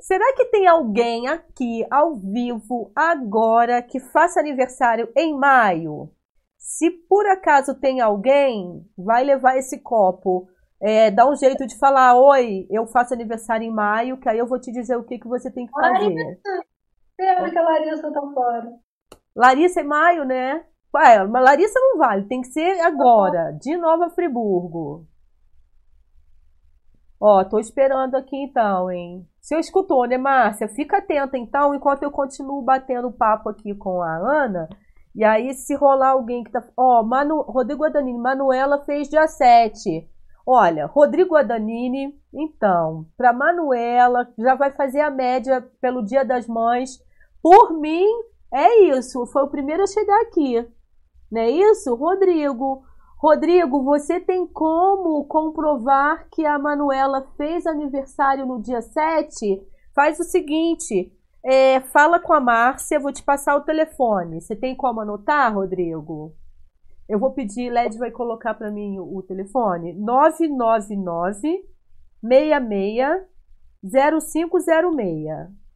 [0.00, 6.10] Será que tem alguém aqui ao vivo agora que faça aniversário em maio?
[6.56, 10.48] Se por acaso tem alguém, vai levar esse copo.
[10.80, 14.46] É, dá um jeito de falar: Oi, eu faço aniversário em maio, que aí eu
[14.46, 16.40] vou te dizer o que, que você tem que fazer.
[17.16, 18.72] Pena que a Larissa tá fora.
[19.36, 20.64] Larissa é maio, né?
[20.92, 25.06] Mas Larissa não vale, tem que ser agora, de Nova Friburgo.
[27.20, 29.28] Ó, tô esperando aqui então, hein?
[29.40, 30.68] Você escutou, né, Márcia?
[30.68, 34.68] Fica atenta então, enquanto eu continuo batendo papo aqui com a Ana.
[35.14, 36.62] E aí, se rolar alguém que tá.
[36.76, 37.42] Ó, Manu...
[37.42, 40.08] Rodrigo Adanini, Manuela fez dia 7.
[40.46, 46.98] Olha, Rodrigo Adanini, então, para Manuela, já vai fazer a média pelo Dia das Mães.
[47.42, 48.06] Por mim,
[48.52, 49.26] é isso.
[49.26, 50.66] Foi o primeiro a chegar aqui.
[51.30, 51.94] Não é isso?
[51.94, 52.82] Rodrigo.
[53.18, 59.60] Rodrigo, você tem como comprovar que a Manuela fez aniversário no dia 7?
[59.92, 61.12] Faz o seguinte,
[61.44, 64.40] é, fala com a Márcia, vou te passar o telefone.
[64.40, 66.32] Você tem como anotar, Rodrigo?
[67.08, 69.94] Eu vou pedir, Led vai colocar para mim o, o, telefone.
[69.94, 71.64] 999
[72.20, 73.26] 66
[73.82, 75.67] 0506.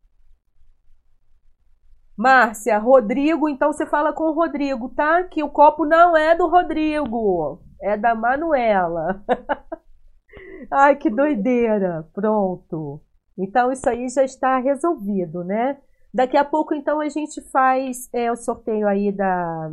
[2.16, 5.24] Márcia, Rodrigo, então você fala com o Rodrigo, tá?
[5.24, 9.24] Que o copo não é do Rodrigo, é da Manuela.
[10.70, 12.08] Ai, que doideira.
[12.12, 13.00] Pronto.
[13.38, 15.78] Então isso aí já está resolvido, né?
[16.14, 19.72] Daqui a pouco, então, a gente faz é, o sorteio aí da.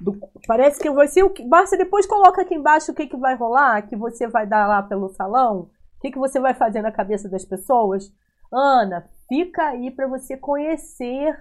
[0.00, 0.88] Do, parece que
[1.30, 1.46] que.
[1.46, 4.82] Márcia, depois coloca aqui embaixo o que, que vai rolar, que você vai dar lá
[4.82, 5.70] pelo salão.
[5.98, 8.10] O que, que você vai fazer na cabeça das pessoas.
[8.50, 11.38] Ana, fica aí para você conhecer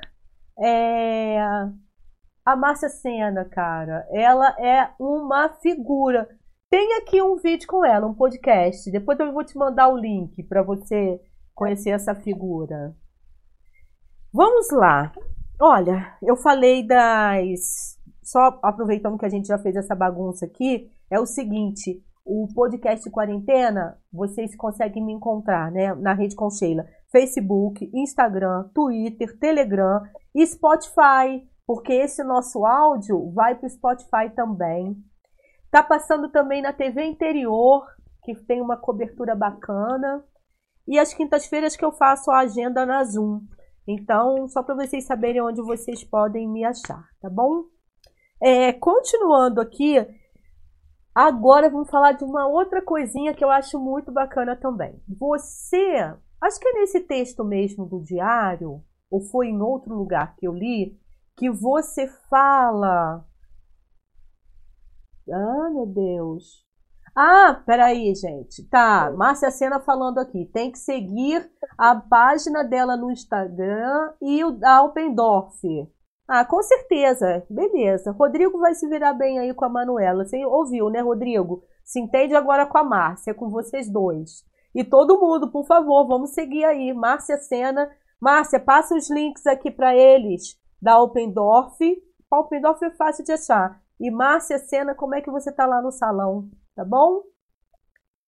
[0.59, 1.39] é,
[2.45, 4.07] a Márcia Senna, cara.
[4.11, 6.27] Ela é uma figura.
[6.69, 8.89] Tem aqui um vídeo com ela, um podcast.
[8.91, 11.19] Depois eu vou te mandar o link para você
[11.53, 12.95] conhecer essa figura.
[14.33, 15.13] Vamos lá.
[15.59, 17.97] Olha, eu falei das.
[18.21, 23.07] Só aproveitando que a gente já fez essa bagunça aqui, é o seguinte: o podcast
[23.11, 26.83] Quarentena, vocês conseguem me encontrar né, na Rede com Sheila.
[27.11, 30.01] Facebook, Instagram, Twitter, Telegram
[30.33, 34.97] e Spotify, porque esse nosso áudio vai para o Spotify também.
[35.69, 37.85] Tá passando também na TV Interior,
[38.23, 40.23] que tem uma cobertura bacana.
[40.87, 43.41] E as quintas-feiras que eu faço a agenda na Zoom.
[43.87, 47.65] Então, só para vocês saberem onde vocês podem me achar, tá bom?
[48.41, 49.95] É, continuando aqui,
[51.15, 55.01] agora vamos falar de uma outra coisinha que eu acho muito bacana também.
[55.17, 60.45] Você, acho que é nesse texto mesmo do diário, ou foi em outro lugar que
[60.45, 60.99] eu li,
[61.37, 63.25] que você fala.
[65.31, 66.65] Ah, meu Deus.
[67.15, 68.63] Ah, peraí, gente.
[68.65, 70.45] Tá, Márcia Sena falando aqui.
[70.53, 75.61] Tem que seguir a página dela no Instagram e o da Alpendorf.
[76.27, 77.45] Ah, com certeza.
[77.49, 78.11] Beleza.
[78.11, 80.25] Rodrigo vai se virar bem aí com a Manuela.
[80.25, 81.63] Você ouviu, né, Rodrigo?
[81.83, 84.43] Se entende agora com a Márcia, com vocês dois.
[84.73, 86.93] E todo mundo, por favor, vamos seguir aí.
[86.93, 87.89] Márcia Sena.
[88.19, 91.79] Márcia, passa os links aqui para eles da Opendorf.
[92.31, 93.79] A Opendorf é fácil de achar.
[93.99, 96.49] E Márcia Sena, como é que você tá lá no salão?
[96.75, 97.23] tá bom?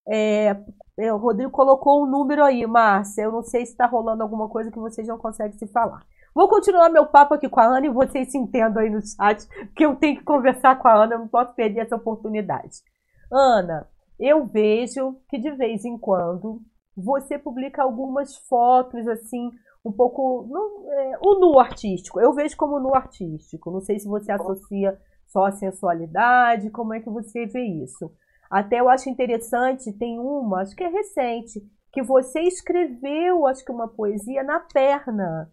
[0.07, 0.55] É,
[0.97, 3.23] é, o Rodrigo colocou um número aí, Márcia.
[3.23, 6.05] Eu não sei se está rolando alguma coisa que vocês não conseguem se falar.
[6.37, 9.43] Vou continuar meu papo aqui com a Ana e vocês se entendam aí no chat,
[9.47, 12.83] porque eu tenho que conversar com a Ana, eu não posso perder essa oportunidade.
[13.31, 13.87] Ana,
[14.19, 16.61] eu vejo que de vez em quando
[16.95, 19.49] você publica algumas fotos assim,
[19.83, 20.47] um pouco.
[20.91, 22.21] É, o nu artístico.
[22.21, 23.71] Eu vejo como nu artístico.
[23.71, 28.11] Não sei se você associa só a sensualidade, como é que você vê isso?
[28.47, 31.59] Até eu acho interessante, tem uma, acho que é recente,
[31.91, 35.51] que você escreveu, acho que uma poesia na perna.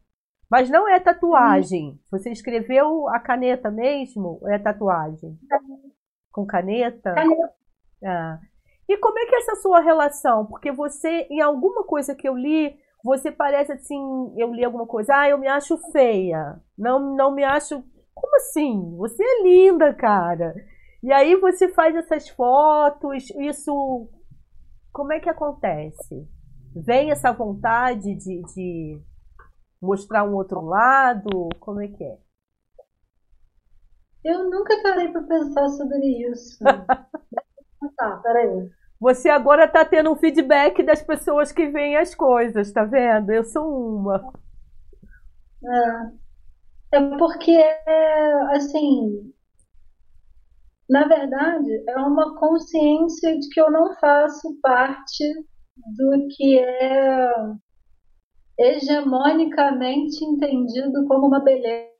[0.55, 1.98] Mas não é tatuagem.
[2.12, 4.38] Você escreveu a caneta mesmo?
[4.40, 5.36] Ou é tatuagem?
[6.30, 7.12] Com caneta?
[7.12, 7.55] Caneta.
[8.05, 8.38] Ah.
[8.88, 10.46] E como é que é essa sua relação?
[10.46, 15.16] Porque você, em alguma coisa que eu li, você parece assim, eu li alguma coisa,
[15.16, 16.61] ah, eu me acho feia.
[16.78, 17.82] Não, não me acho.
[18.14, 18.94] Como assim?
[18.96, 20.55] Você é linda, cara.
[21.02, 24.09] E aí você faz essas fotos, isso.
[24.92, 26.28] Como é que acontece?
[26.76, 29.02] Vem essa vontade de, de
[29.85, 31.49] mostrar um outro lado?
[31.61, 32.18] Como é que é?
[34.24, 36.59] Eu nunca parei para pensar sobre isso.
[37.97, 38.70] tá, peraí.
[38.99, 43.30] Você agora está tendo um feedback das pessoas que veem as coisas, tá vendo?
[43.30, 44.32] Eu sou uma.
[46.93, 47.62] É, é porque,
[48.53, 49.35] assim,
[50.89, 55.24] na verdade, é uma consciência de que eu não faço parte
[55.76, 57.35] do que é
[58.59, 61.90] hegemonicamente entendido como uma beleza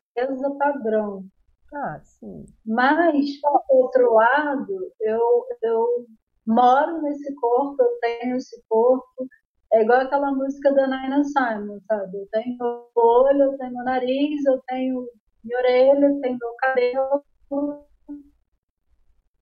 [0.59, 1.24] padrão.
[1.72, 2.44] Ah, sim.
[2.64, 6.07] Mas, por outro lado, eu, eu
[6.46, 9.26] moro nesse corpo, eu tenho esse corpo.
[9.72, 12.16] É igual aquela música da Nina Simon, sabe?
[12.16, 15.09] Eu tenho olho, eu tenho nariz, eu tenho
[15.42, 17.24] minha orelha, eu tenho meu cabelo,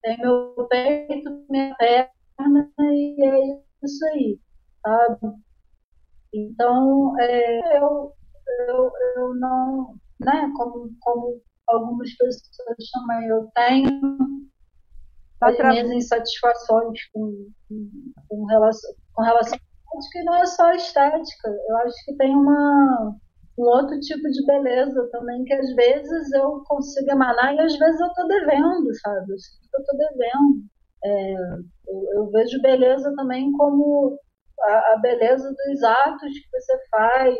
[0.03, 4.41] tem meu peito, minha perna e é isso aí,
[4.83, 5.37] sabe?
[6.35, 8.13] Então, é, eu,
[8.69, 14.01] eu, eu não, né, como, como algumas pessoas chamam, eu tenho
[15.41, 17.49] tá as minhas insatisfações com,
[18.29, 19.59] com, relação, com relação
[19.99, 23.17] acho que não é só estética, eu acho que tem uma
[23.59, 28.01] um outro tipo de beleza também que às vezes eu consigo emanar e às vezes
[28.01, 29.31] eu estou devendo, sabe?
[29.31, 30.65] Eu sinto que eu estou devendo.
[31.05, 31.35] É,
[31.89, 34.19] eu, eu, vejo beleza também como
[34.65, 37.37] a, a, beleza dos atos que você faz,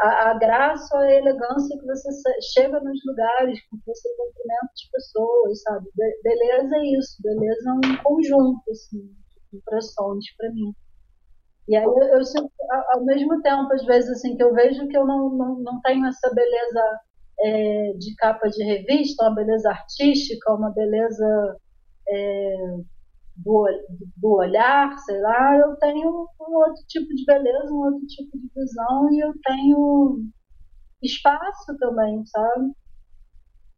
[0.00, 2.10] a, a, graça a elegância que você
[2.52, 5.88] chega nos lugares, que você cumprimenta as pessoas, sabe?
[5.94, 10.74] Be, beleza é isso, beleza é um conjunto assim, de impressões para mim.
[11.68, 12.50] E aí eu, eu sinto,
[12.92, 16.06] ao mesmo tempo, às vezes, assim, que eu vejo que eu não, não, não tenho
[16.06, 17.00] essa beleza
[17.40, 21.56] é, de capa de revista, uma beleza artística, uma beleza
[22.08, 22.56] é,
[23.36, 23.66] do,
[24.16, 28.50] do olhar, sei lá, eu tenho um outro tipo de beleza, um outro tipo de
[28.54, 30.24] visão e eu tenho
[31.02, 32.72] espaço também, sabe?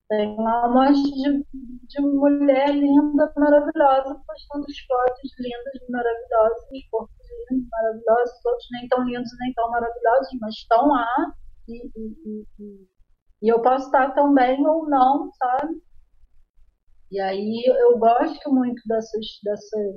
[0.08, 1.44] Tem uma mostra de,
[1.88, 9.30] de mulher linda, maravilhosa, postando fotos lindas, maravilhosas, corpos lindos, maravilhosos, outros nem tão lindos
[9.40, 11.08] nem tão maravilhosos, mas estão lá.
[11.68, 12.86] E, e, e,
[13.42, 15.74] e eu posso estar tão bem ou não, sabe?
[17.10, 19.94] E aí eu gosto muito dessas, dessas,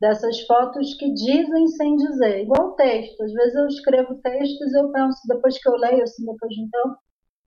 [0.00, 3.22] dessas fotos que dizem sem dizer, igual texto.
[3.22, 6.70] Às vezes eu escrevo textos e eu penso, depois que eu leio, assim, depois de
[6.70, 6.96] tempo,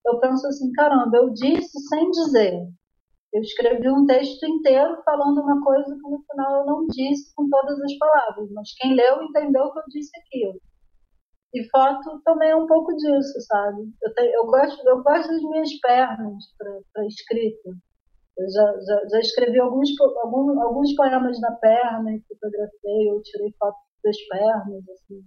[0.06, 2.68] eu penso assim, caramba, eu disse sem dizer.
[3.32, 7.48] Eu escrevi um texto inteiro falando uma coisa que no final eu não disse com
[7.48, 10.60] todas as palavras, mas quem leu entendeu que eu disse aquilo.
[11.52, 13.82] E foto também é um pouco disso, sabe?
[14.02, 17.70] Eu, te, eu, gosto, eu gosto das minhas pernas para escrita.
[18.36, 23.54] Eu já, já, já escrevi alguns, alguns, alguns poemas na perna e fotografei, eu tirei
[23.58, 25.22] foto das pernas, assim.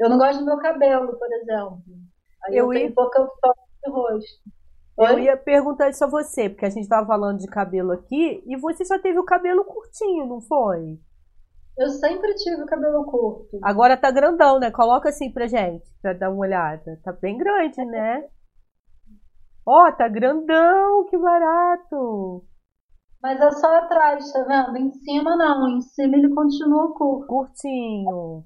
[0.00, 1.82] Eu não gosto do meu cabelo, por exemplo.
[2.46, 2.94] Aí eu, eu tenho ia...
[2.94, 4.42] pouca foto de rosto.
[4.96, 5.12] Oi?
[5.12, 8.56] Eu ia perguntar isso a você, porque a gente estava falando de cabelo aqui e
[8.56, 10.98] você já teve o cabelo curtinho, não foi?
[11.76, 13.58] Eu sempre tive o cabelo curto.
[13.62, 14.70] Agora tá grandão, né?
[14.70, 17.00] Coloca assim pra gente, pra dar uma olhada.
[17.02, 18.28] Tá bem grande, né?
[19.66, 22.44] Ó, oh, tá grandão, que barato.
[23.22, 24.76] Mas é só atrás, tá vendo?
[24.76, 27.26] Em cima não, em cima ele continua curto.
[27.26, 28.44] Curtinho.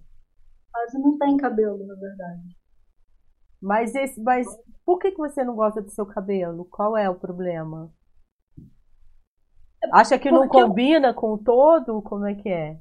[0.72, 2.56] Quase não tem cabelo, na verdade.
[3.60, 4.46] Mas esse, mas
[4.84, 6.64] por que, que você não gosta do seu cabelo?
[6.66, 7.92] Qual é o problema?
[9.92, 11.14] Acha que não combina eu...
[11.14, 12.00] com o todo?
[12.02, 12.78] Como é que é?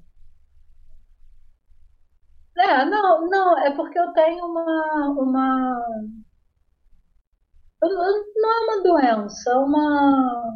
[2.60, 5.86] É, não, não, é porque eu tenho uma, uma
[7.94, 10.54] não é uma doença, é uma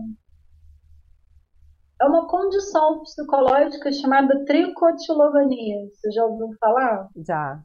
[2.02, 5.88] é uma condição psicológica chamada tricotilomania.
[5.94, 7.08] Você já ouviu falar?
[7.16, 7.64] Já.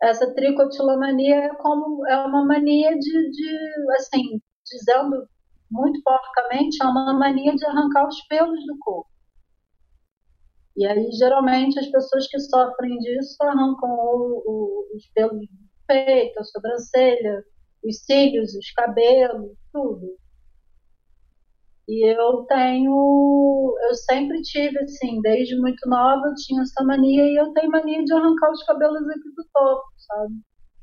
[0.00, 5.26] Essa tricotilomania é como é uma mania de, de assim, dizendo
[5.70, 9.10] muito porcamente, é uma mania de arrancar os pelos do corpo.
[10.76, 16.38] E aí, geralmente, as pessoas que sofrem disso arrancam o, o, os pelos do peito,
[16.38, 17.44] a sobrancelha,
[17.84, 20.16] os cílios, os cabelos, tudo.
[21.86, 27.36] E eu tenho, eu sempre tive assim, desde muito nova eu tinha essa mania e
[27.36, 30.34] eu tenho mania de arrancar os cabelos aqui do topo, sabe?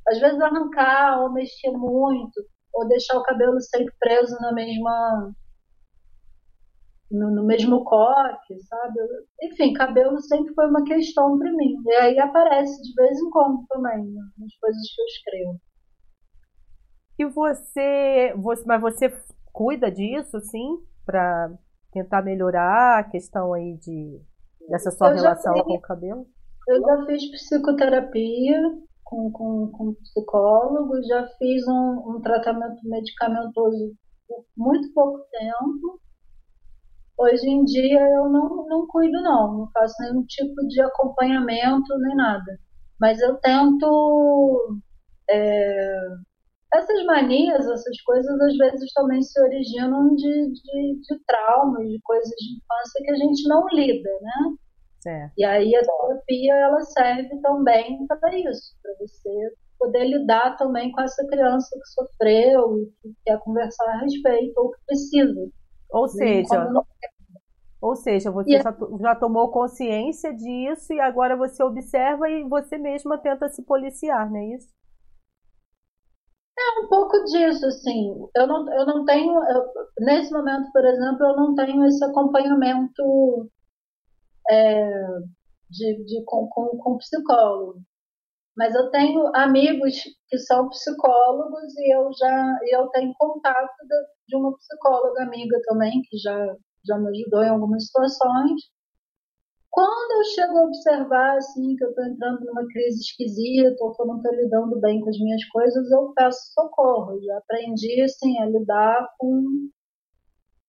[0.07, 2.39] Às vezes arrancar ou mexer muito,
[2.73, 5.33] ou deixar o cabelo sempre preso na mesma
[7.11, 8.99] no, no mesmo coque, sabe?
[9.43, 11.75] Enfim, cabelo sempre foi uma questão para mim.
[11.85, 15.61] E aí aparece de vez em quando também, né, nas coisas que eu escrevo.
[17.21, 19.15] E você, você, mas você
[19.53, 21.51] cuida disso, sim, para
[21.91, 24.19] tentar melhorar a questão aí de
[24.67, 26.25] dessa sua eu relação fiz, com o cabelo?
[26.67, 28.59] Eu já fiz psicoterapia
[29.03, 33.93] com, com, com psicólogo, já fiz um, um tratamento medicamentoso
[34.27, 36.01] por muito pouco tempo.
[37.19, 42.15] Hoje em dia eu não, não cuido não, não faço nenhum tipo de acompanhamento nem
[42.15, 42.57] nada.
[42.99, 44.79] Mas eu tento
[45.29, 45.97] é,
[46.73, 52.29] essas manias, essas coisas, às vezes também se originam de, de, de traumas, de coisas
[52.29, 54.55] de infância que a gente não lida, né?
[55.01, 55.33] Certo.
[55.37, 61.01] E aí a terapia ela serve também para isso, para você poder lidar também com
[61.01, 65.49] essa criança que sofreu e que quer conversar a respeito ou que precisa.
[65.89, 66.85] Ou seja, não...
[67.81, 73.17] ou seja, você já, já tomou consciência disso e agora você observa e você mesma
[73.17, 74.69] tenta se policiar, não é isso?
[76.61, 78.13] É um pouco disso, assim.
[78.35, 79.65] Eu não, eu não tenho, eu,
[79.99, 83.49] nesse momento, por exemplo, eu não tenho esse acompanhamento
[84.49, 84.89] é,
[85.69, 87.81] de, de, com, com, com psicólogo.
[88.55, 89.95] Mas eu tenho amigos
[90.27, 93.95] que são psicólogos e eu já eu tenho contato de,
[94.27, 96.55] de uma psicóloga amiga também, que já,
[96.85, 98.61] já me ajudou em algumas situações.
[99.71, 104.01] Quando eu chego a observar assim que eu estou entrando numa crise esquisita ou que
[104.01, 107.21] eu não estou lidando bem com as minhas coisas, eu peço socorro.
[107.23, 109.69] Já aprendi assim a lidar com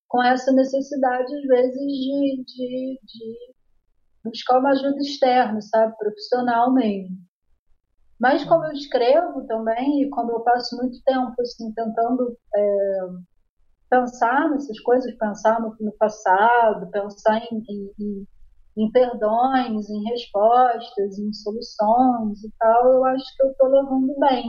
[0.08, 3.54] com essa necessidade às vezes de, de, de
[4.22, 7.16] buscar uma ajuda externa, sabe, profissional mesmo.
[8.20, 12.98] Mas como eu escrevo também e como eu passo muito tempo assim tentando é,
[13.90, 17.64] pensar nessas coisas, pensar no, no passado, pensar em,
[17.98, 18.26] em,
[18.76, 24.44] em perdões, em respostas, em soluções e tal, eu acho que eu estou levando bem.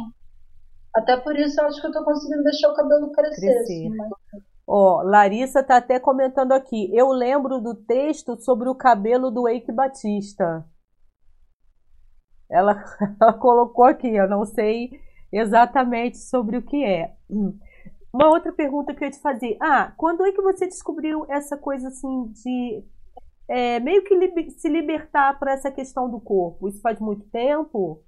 [0.95, 3.41] Até por isso eu acho que eu estou conseguindo deixar o cabelo crescer.
[3.41, 3.61] crescer.
[3.61, 4.09] Assim, mas...
[4.65, 6.89] Ó, Larissa está até comentando aqui.
[6.95, 10.65] Eu lembro do texto sobre o cabelo do Eike Batista.
[12.49, 12.82] Ela,
[13.19, 14.91] ela colocou aqui, eu não sei
[15.32, 17.13] exatamente sobre o que é.
[17.30, 17.57] Hum.
[18.13, 19.57] Uma outra pergunta que eu ia te fazer.
[19.59, 22.84] Ah, quando é que você descobriu essa coisa assim de
[23.47, 26.67] é, meio que li se libertar para essa questão do corpo.
[26.67, 28.01] Isso faz muito tempo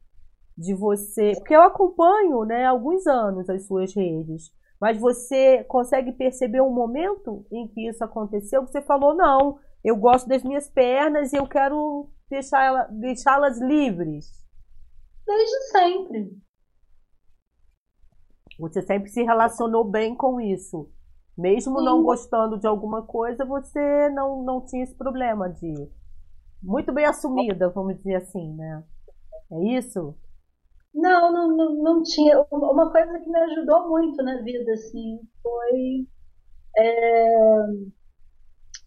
[0.58, 1.34] de você.
[1.38, 4.52] Porque eu acompanho né, alguns anos as suas redes.
[4.80, 8.62] Mas você consegue perceber um momento em que isso aconteceu?
[8.62, 14.46] Você falou, não, eu gosto das minhas pernas e eu quero deixá-las deixá livres.
[15.26, 16.38] Desde sempre.
[18.60, 20.90] Você sempre se relacionou bem com isso.
[21.38, 21.86] Mesmo Sim.
[21.86, 25.74] não gostando de alguma coisa, você não, não tinha esse problema de.
[26.64, 28.84] Muito bem assumida, vamos dizer assim, né?
[29.52, 30.16] É isso?
[30.94, 32.42] Não, não, não, não tinha.
[32.50, 36.08] Uma coisa que me ajudou muito na vida, assim, foi.
[36.78, 37.68] É,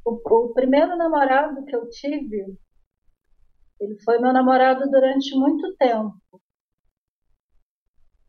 [0.05, 0.13] o,
[0.49, 2.57] o primeiro namorado que eu tive,
[3.81, 6.15] ele foi meu namorado durante muito tempo.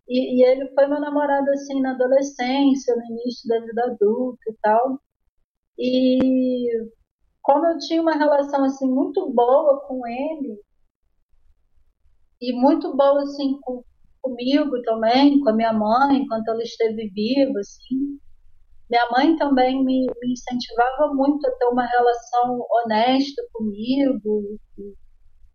[0.09, 4.55] E, e, ele foi meu namorado assim na adolescência, no início da vida adulta e
[4.61, 4.99] tal.
[5.77, 6.87] E
[7.43, 10.59] como eu tinha uma relação assim muito boa com ele
[12.41, 13.83] e muito boa assim com,
[14.21, 18.19] comigo também, com a minha mãe, enquanto ela esteve viva, assim.
[18.89, 24.59] Minha mãe também me, me incentivava muito a ter uma relação honesta comigo,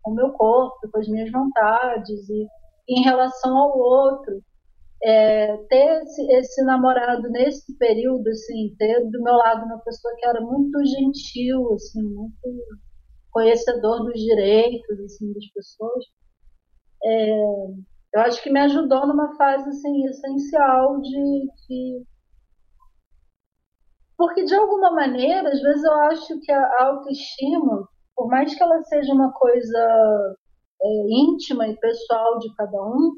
[0.01, 2.47] com o meu corpo, com as minhas vontades e
[2.87, 4.41] em relação ao outro.
[5.03, 10.25] É, ter esse, esse, namorado nesse período, assim, ter do meu lado uma pessoa que
[10.25, 12.39] era muito gentil, assim, muito
[13.29, 16.05] conhecedor dos direitos, assim, das pessoas,
[17.03, 17.39] é,
[18.15, 22.03] eu acho que me ajudou numa fase, assim, essencial de, de
[24.17, 28.81] porque de alguma maneira, às vezes eu acho que a autoestima, por mais que ela
[28.83, 30.37] seja uma coisa
[31.09, 33.17] íntima e pessoal de cada um,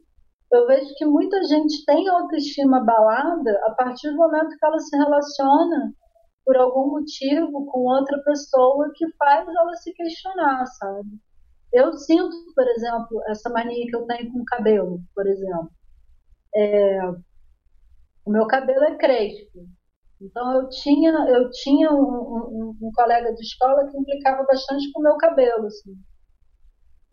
[0.51, 4.95] eu vejo que muita gente tem autoestima abalada a partir do momento que ela se
[4.95, 5.93] relaciona
[6.45, 11.09] por algum motivo com outra pessoa que faz ela se questionar, sabe?
[11.73, 15.69] Eu sinto, por exemplo, essa mania que eu tenho com o cabelo, por exemplo.
[16.55, 17.01] É,
[18.25, 19.67] o meu cabelo é crespo.
[20.21, 25.01] Então eu tinha, eu tinha um, um, um colega de escola que implicava bastante com
[25.01, 25.93] o meu cabelo, assim.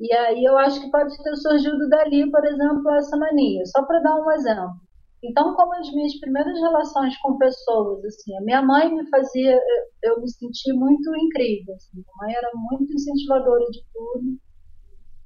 [0.01, 3.65] E aí eu acho que pode ter surgido dali, por exemplo, essa mania.
[3.67, 4.75] Só para dar um exemplo.
[5.23, 9.59] Então, como as minhas primeiras relações com pessoas, assim, a minha mãe me fazia,
[10.03, 11.75] eu me senti muito incrível.
[11.75, 14.39] Assim, minha mãe era muito incentivadora de tudo.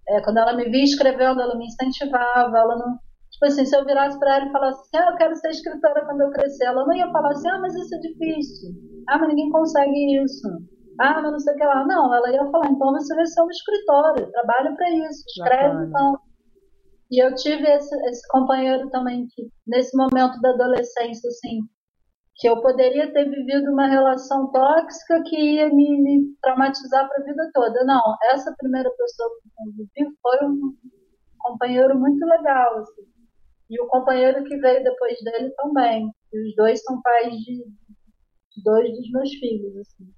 [0.09, 2.57] É, quando ela me via escrevendo, ela me incentivava.
[2.57, 2.99] Ela não,
[3.31, 6.05] tipo assim, se eu virasse para ela e falasse assim, ah, eu quero ser escritora
[6.05, 8.71] quando eu crescer, ela não ia falar assim, ah, mas isso é difícil.
[9.09, 11.87] Ah, mas ninguém consegue isso ah, mas não sei o que lá.
[11.87, 16.19] Não, ela ia falar, então você vai ser uma escritora, trabalha para isso, escreve então.
[17.11, 21.61] E eu tive esse, esse companheiro também que, nesse momento da adolescência, assim,
[22.37, 27.27] que eu poderia ter vivido uma relação tóxica que ia me, me traumatizar para a
[27.27, 27.85] vida toda.
[27.85, 30.77] Não, essa primeira pessoa que eu vivi foi um
[31.39, 33.03] companheiro muito legal, assim.
[33.71, 36.11] E o companheiro que veio depois dele também.
[36.33, 40.18] E os dois são pais de, de dois dos meus filhos, assim.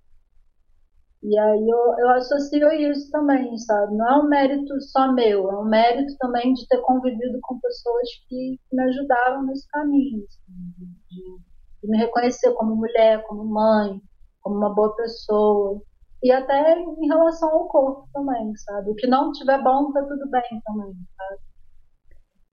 [1.22, 3.94] E aí eu, eu associo isso também, sabe?
[3.94, 8.08] Não é um mérito só meu, é um mérito também de ter convivido com pessoas
[8.26, 11.36] que, me ajudaram nesse caminho, de,
[11.82, 14.00] de, me reconhecer como mulher, como mãe,
[14.40, 15.82] como uma boa pessoa.
[16.22, 18.90] E até em relação ao corpo também, sabe?
[18.90, 21.40] O que não tiver bom, tá tudo bem também, sabe?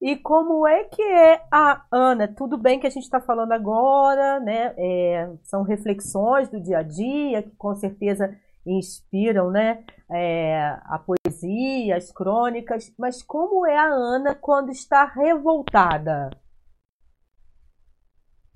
[0.01, 2.27] E como é que é a Ana?
[2.27, 4.73] Tudo bem que a gente está falando agora, né?
[4.77, 8.37] É, são reflexões do dia a dia, que com certeza
[8.67, 16.29] inspiram né, é, a poesia, as crônicas, mas como é a Ana quando está revoltada?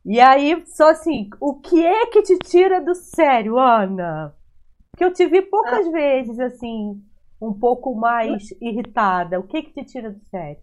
[0.03, 4.35] E aí, só assim, o que é que te tira do sério, Ana?
[4.97, 5.91] Que eu te vi poucas ah.
[5.91, 7.01] vezes, assim,
[7.39, 9.39] um pouco mais irritada.
[9.39, 10.61] O que que te tira do sério?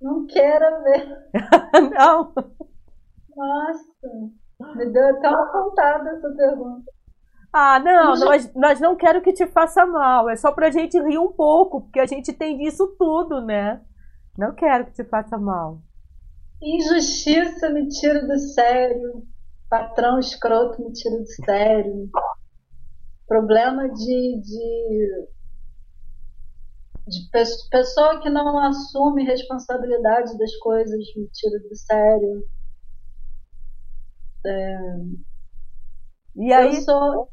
[0.00, 1.30] Não quero ver.
[1.94, 2.32] Não?
[3.36, 3.84] Nossa,
[4.74, 6.95] me deu até uma pontada essa pergunta.
[7.58, 10.28] Ah, não, nós, nós não quero que te faça mal.
[10.28, 13.80] É só pra gente rir um pouco, porque a gente tem disso tudo, né?
[14.36, 15.80] Não quero que te faça mal.
[16.60, 19.26] Injustiça me tira do sério.
[19.70, 22.10] Patrão escroto me tira do sério.
[23.26, 25.28] Problema de, de,
[27.08, 27.30] de
[27.70, 32.46] pessoa que não assume responsabilidade das coisas me tira do sério.
[34.44, 34.78] É,
[36.36, 37.30] e aí, eu sou,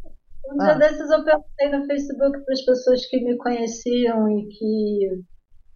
[0.50, 0.78] um dia ah.
[0.78, 5.24] desses eu perguntei no Facebook para as pessoas que me conheciam e que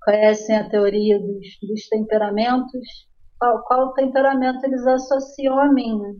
[0.04, 3.08] conhecem a teoria dos, dos temperamentos,
[3.40, 6.00] qual, qual temperamento eles associam a mim.
[6.00, 6.16] Né?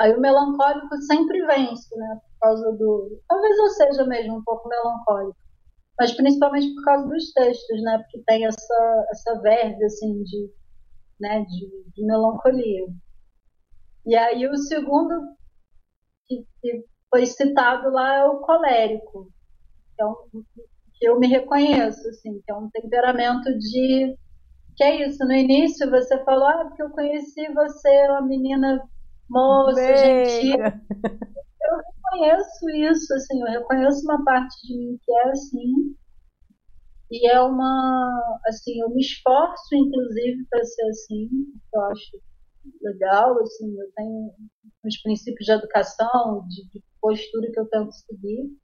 [0.00, 2.20] Aí o melancólico sempre vence, né?
[2.20, 3.20] Por causa do.
[3.28, 5.36] Talvez eu seja mesmo um pouco melancólico,
[5.98, 7.98] mas principalmente por causa dos textos, né?
[7.98, 10.50] Porque tem essa, essa verve, assim, de,
[11.20, 11.44] né?
[11.44, 12.86] de, de melancolia.
[14.04, 15.14] E aí o segundo
[16.26, 19.30] que, que foi citado lá é o colérico,
[20.94, 24.16] que eu me reconheço, assim, que é um temperamento de
[24.74, 28.82] que é isso, no início você falou, ah, porque eu conheci você, uma menina
[29.28, 30.56] moça, gentil.
[31.64, 35.94] Eu reconheço isso, assim, eu reconheço uma parte de mim que é assim.
[37.10, 41.28] E é uma, assim, eu me esforço, inclusive, para ser assim,
[41.74, 42.18] eu acho
[42.80, 44.32] legal, assim, eu tenho
[44.82, 48.56] uns princípios de educação, de, de postura que eu tento seguir,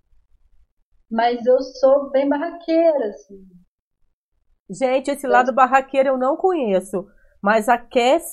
[1.10, 3.44] mas eu sou bem barraqueira, assim.
[4.70, 7.06] Gente, esse lado barraqueiro eu não conheço.
[7.42, 7.74] Mas a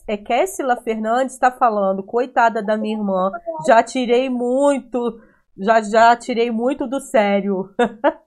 [0.07, 3.31] é Kessila Fernandes está falando, coitada da minha irmã,
[3.67, 5.21] já tirei muito,
[5.57, 7.69] já já tirei muito do sério.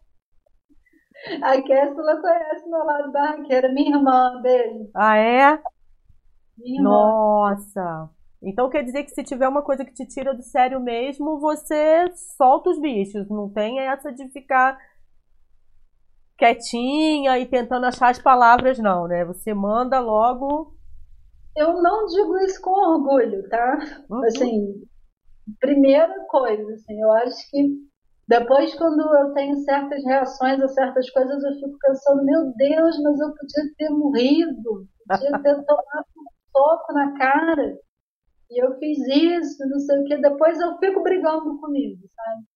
[1.42, 4.88] A Kessila conhece meu lado barraqueira, minha irmã, beijo.
[4.94, 5.60] Ah, é?
[6.56, 8.08] Minha Nossa!
[8.42, 12.06] Então quer dizer que se tiver uma coisa que te tira do sério mesmo, você
[12.36, 13.28] solta os bichos.
[13.28, 14.78] Não tem essa de ficar
[16.36, 19.24] quietinha e tentando achar as palavras, não, né?
[19.24, 20.72] Você manda logo.
[21.56, 23.78] Eu não digo isso com orgulho, tá?
[24.08, 24.24] Uhum.
[24.24, 24.82] Assim,
[25.58, 27.88] primeira coisa, assim, eu acho que
[28.28, 33.18] depois, quando eu tenho certas reações a certas coisas, eu fico pensando, meu Deus, mas
[33.20, 37.78] eu podia ter morrido, podia ter tomado um soco na cara,
[38.50, 40.16] e eu fiz isso, não sei o que.
[40.16, 42.46] Depois eu fico brigando comigo, sabe?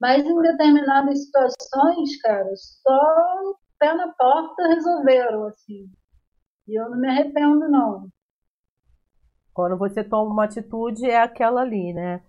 [0.00, 5.90] Mas em determinadas situações, cara, só pé na porta resolveram, assim.
[6.66, 8.08] E eu não me arrependo, não.
[9.52, 12.22] Quando você toma uma atitude, é aquela ali, né?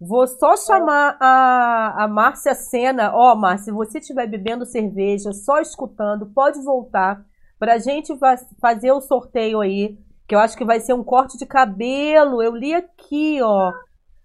[0.00, 3.12] Vou só chamar a, a Márcia Sena.
[3.14, 7.24] Ó, oh, Márcia, se você estiver bebendo cerveja, só escutando, pode voltar
[7.58, 8.12] pra gente
[8.60, 12.42] fazer o sorteio aí, que eu acho que vai ser um corte de cabelo.
[12.42, 13.72] Eu li aqui, ó.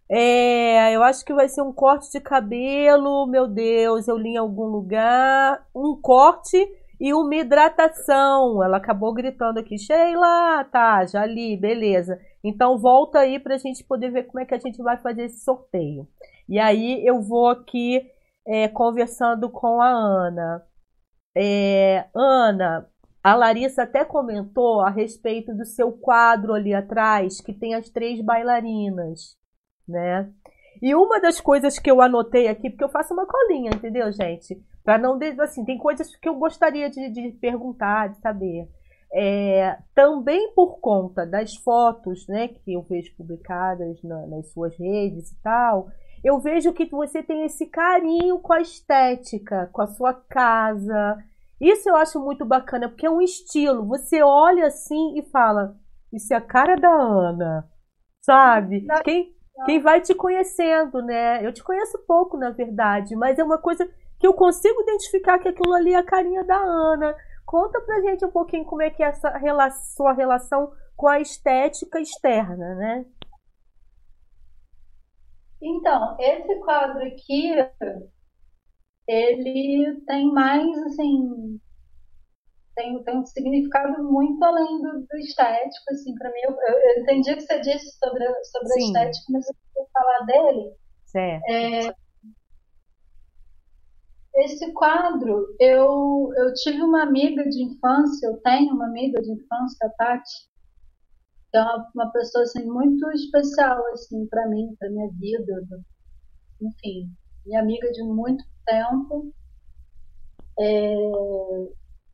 [0.10, 4.38] É, eu acho que vai ser um corte de cabelo, meu Deus, eu li em
[4.38, 5.66] algum lugar.
[5.74, 6.58] Um corte
[6.99, 8.62] e uma hidratação.
[8.64, 12.20] Ela acabou gritando aqui, Sheila, tá, já li, beleza.
[12.43, 15.26] Então volta aí para a gente poder ver como é que a gente vai fazer
[15.26, 16.08] esse sorteio.
[16.49, 18.02] E aí eu vou aqui
[18.45, 20.64] é, conversando com a Ana.
[21.36, 22.86] É, Ana,
[23.24, 28.22] a Larissa até comentou a respeito do seu quadro ali atrás, que tem as três
[28.22, 29.39] bailarinas
[29.91, 30.30] né?
[30.82, 34.59] E uma das coisas que eu anotei aqui, porque eu faço uma colinha, entendeu, gente?
[34.84, 35.19] Para não.
[35.41, 38.67] Assim, tem coisas que eu gostaria de, de perguntar, de saber.
[39.13, 45.32] É, também por conta das fotos né, que eu vejo publicadas na, nas suas redes
[45.32, 45.89] e tal,
[46.24, 51.17] eu vejo que você tem esse carinho com a estética, com a sua casa.
[51.62, 53.86] Isso eu acho muito bacana, porque é um estilo.
[53.86, 55.76] Você olha assim e fala:
[56.12, 57.70] Isso é a cara da Ana,
[58.22, 58.88] sabe?
[59.03, 59.32] Quem,
[59.68, 61.45] quem vai te conhecendo, né?
[61.45, 63.88] Eu te conheço pouco, na verdade, mas é uma coisa
[64.20, 67.16] que eu consigo identificar que aquilo ali é a carinha da Ana.
[67.45, 71.20] Conta pra gente um pouquinho como é que é essa relação, sua relação com a
[71.20, 73.05] estética externa, né?
[75.62, 77.53] Então, esse quadro aqui,
[79.12, 81.59] ele tem mais, assim,
[82.76, 86.39] tem, tem um significado muito além do, do estético, assim, para mim.
[86.43, 90.26] Eu, eu, entendi o que você disse sobre, sobre a estética, mas eu queria falar
[90.26, 90.76] dele.
[91.05, 91.43] Certo.
[91.49, 91.93] É,
[94.36, 99.88] esse quadro, eu, eu tive uma amiga de infância, eu tenho uma amiga de infância,
[99.88, 100.49] a Tati,
[101.51, 105.68] que é uma, uma pessoa assim, muito especial assim, para mim, para minha vida.
[106.62, 107.12] Enfim,
[107.46, 109.34] minha amiga de muito tempo.
[110.60, 110.96] É,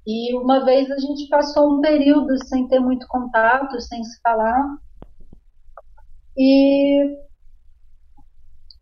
[0.05, 4.77] e uma vez a gente passou um período sem ter muito contato, sem se falar.
[6.37, 7.17] E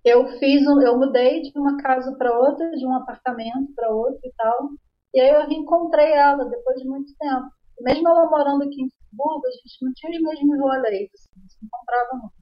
[0.04, 4.20] eu fiz um, eu mudei de uma casa para outra, de um apartamento para outro
[4.24, 4.70] e tal.
[5.14, 7.50] E aí eu reencontrei ela depois de muito tempo.
[7.82, 11.66] Mesmo ela morando aqui em Friburgo, a gente não tinha os mesmos rolês, assim, se
[11.66, 12.36] encontrava muito.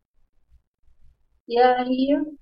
[1.48, 2.36] E aí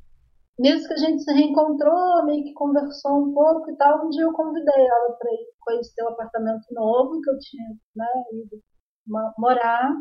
[0.62, 4.22] Nisso que a gente se reencontrou, meio que conversou um pouco e tal, um dia
[4.22, 8.62] eu convidei ela para ir conhecer o apartamento novo que eu tinha né, ido
[9.40, 9.92] morar.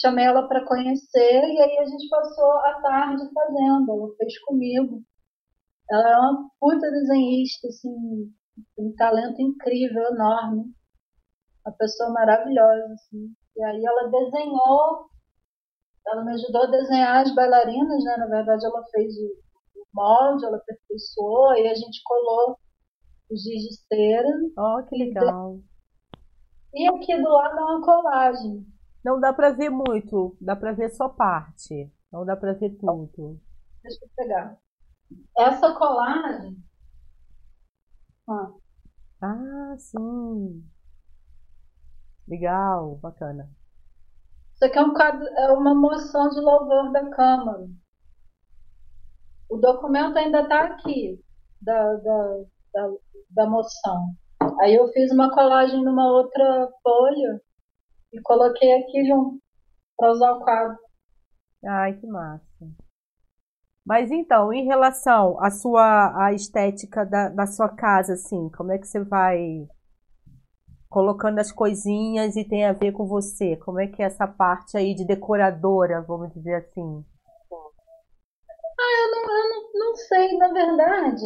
[0.00, 3.90] Chamei ela para conhecer e aí a gente passou a tarde fazendo.
[3.90, 5.02] Ela fez comigo.
[5.90, 8.32] Ela é uma puta desenhista, assim,
[8.78, 10.62] um talento incrível, enorme.
[11.66, 13.34] Uma pessoa maravilhosa, assim.
[13.56, 15.06] E aí ela desenhou,
[16.06, 18.16] ela me ajudou a desenhar as bailarinas, né?
[18.16, 19.43] Na verdade, ela fez o,
[19.94, 22.58] molde, ela aperfeiçoou e a gente colou
[23.30, 24.28] os giz de cera.
[24.58, 25.60] Oh, que legal.
[26.74, 28.66] E aqui do lado é uma colagem.
[29.04, 31.92] Não dá para ver muito, dá para ver só parte.
[32.12, 33.40] Não dá para ver tudo.
[33.82, 34.58] Deixa eu pegar.
[35.38, 36.56] Essa colagem.
[38.28, 38.52] Ah,
[39.22, 40.64] ah sim.
[42.26, 43.50] Legal, bacana.
[44.54, 47.68] Isso aqui é, um quadro, é uma moção de louvor da Câmara.
[49.54, 51.16] O documento ainda está aqui,
[51.62, 52.90] da, da, da,
[53.30, 54.12] da moção.
[54.60, 57.40] Aí eu fiz uma colagem numa outra folha
[58.12, 59.40] e coloquei aqui junto
[59.96, 60.76] para usar o quadro.
[61.64, 62.44] Ai, que massa.
[63.86, 68.78] Mas então, em relação à sua à estética da, da sua casa, assim, como é
[68.78, 69.68] que você vai
[70.88, 73.56] colocando as coisinhas e tem a ver com você?
[73.58, 77.04] Como é que é essa parte aí de decoradora, vamos dizer assim?
[78.84, 81.24] Ah, eu não, eu não, não sei, na verdade.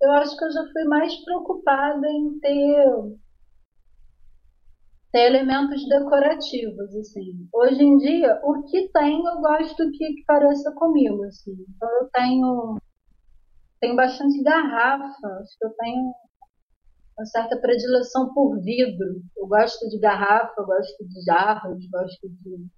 [0.00, 3.18] Eu acho que eu já fui mais preocupada em ter
[5.12, 7.48] ter elementos decorativos, assim.
[7.52, 11.52] Hoje em dia, o que tem eu gosto que, que pareça comigo, assim.
[11.68, 12.78] Então eu tenho
[13.80, 16.12] tenho bastante garrafa, acho que eu tenho
[17.18, 19.22] uma certa predileção por vidro.
[19.36, 22.68] Eu gosto de garrafa, eu gosto de jarras, gosto de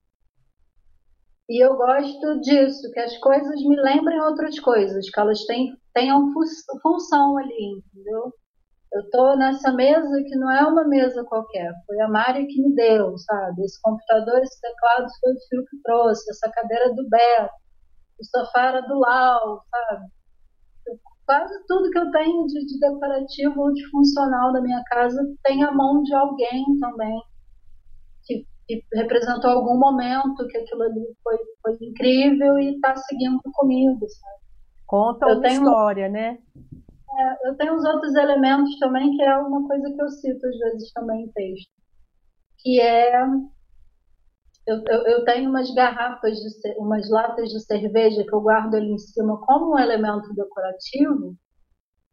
[1.53, 6.33] e eu gosto disso, que as coisas me lembrem outras coisas, que elas tenham, tenham
[6.83, 8.33] função ali, entendeu?
[8.91, 12.74] Eu tô nessa mesa que não é uma mesa qualquer, foi a Mari que me
[12.74, 13.65] deu, sabe?
[13.65, 17.55] Esse computador, esse teclado foi o Fio que trouxe, essa cadeira do Beto,
[18.19, 20.07] o sofá era do Lau, sabe?
[21.27, 25.62] quase tudo que eu tenho de, de decorativo ou de funcional da minha casa tem
[25.62, 27.23] a mão de alguém também
[28.81, 34.43] que, representou algum momento que aquilo ali foi, foi incrível e está seguindo comigo, sabe?
[34.86, 35.62] Conta eu uma tenho...
[35.62, 36.39] história, né?
[37.15, 40.59] É, eu tenho uns outros elementos também, que é uma coisa que eu cito às
[40.59, 41.70] vezes também em texto,
[42.59, 43.12] que é
[44.65, 48.93] eu, eu, eu, tenho umas garrafas, de, umas latas de cerveja que eu guardo ali
[48.93, 51.36] em cima como um elemento decorativo,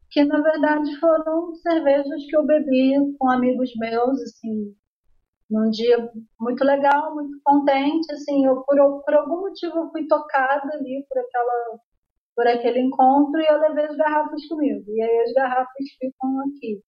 [0.10, 4.76] que na verdade foram cervejas que eu bebi com amigos meus, assim,
[5.50, 6.10] num dia
[6.40, 11.20] muito legal, muito contente, assim, eu por, por algum motivo eu fui tocada ali por
[11.20, 11.80] aquela
[12.36, 14.86] por aquele encontro e eu levei as garrafas comigo.
[14.88, 16.82] E aí as garrafas ficam aqui.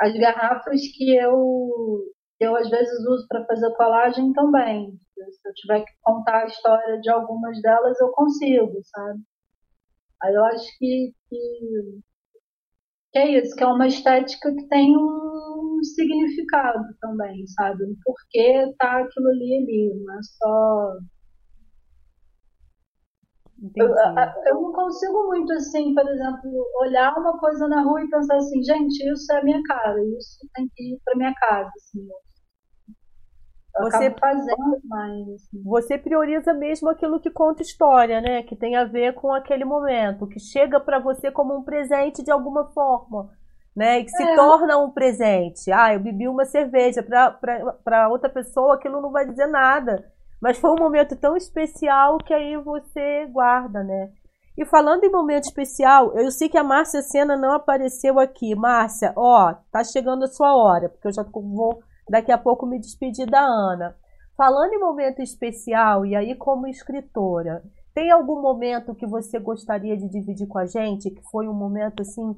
[0.00, 2.02] As garrafas que eu,
[2.40, 4.98] eu às vezes uso para fazer colagem também.
[5.14, 9.20] Se eu tiver que contar a história de algumas delas, eu consigo, sabe?
[10.22, 12.00] Aí eu acho que, que,
[13.16, 17.84] que é isso, que é uma estética que tem um significado também, sabe?
[18.04, 20.96] Por que tá aquilo ali ali, não é só
[23.74, 26.50] eu, eu, não consigo muito assim, por exemplo,
[26.82, 30.46] olhar uma coisa na rua e pensar assim, gente, isso é a minha cara, isso
[30.54, 32.06] tem que ir para minha casa, assim.
[32.06, 32.25] Eu
[33.78, 35.28] você fazendo mais.
[35.28, 35.62] Assim.
[35.64, 38.42] Você prioriza mesmo aquilo que conta história, né?
[38.42, 42.30] Que tem a ver com aquele momento, que chega para você como um presente de
[42.30, 43.30] alguma forma,
[43.74, 44.00] né?
[44.00, 44.34] E que se é.
[44.34, 45.70] torna um presente.
[45.72, 50.04] Ah, eu bebi uma cerveja para outra pessoa, aquilo não vai dizer nada
[50.40, 54.10] mas foi um momento tão especial que aí você guarda, né?
[54.56, 58.54] E falando em momento especial, eu sei que a Márcia Sena não apareceu aqui.
[58.54, 62.78] Márcia, ó, tá chegando a sua hora, porque eu já vou daqui a pouco me
[62.78, 63.96] despedir da Ana.
[64.36, 67.62] Falando em momento especial, e aí como escritora,
[67.94, 72.02] tem algum momento que você gostaria de dividir com a gente, que foi um momento
[72.02, 72.34] assim.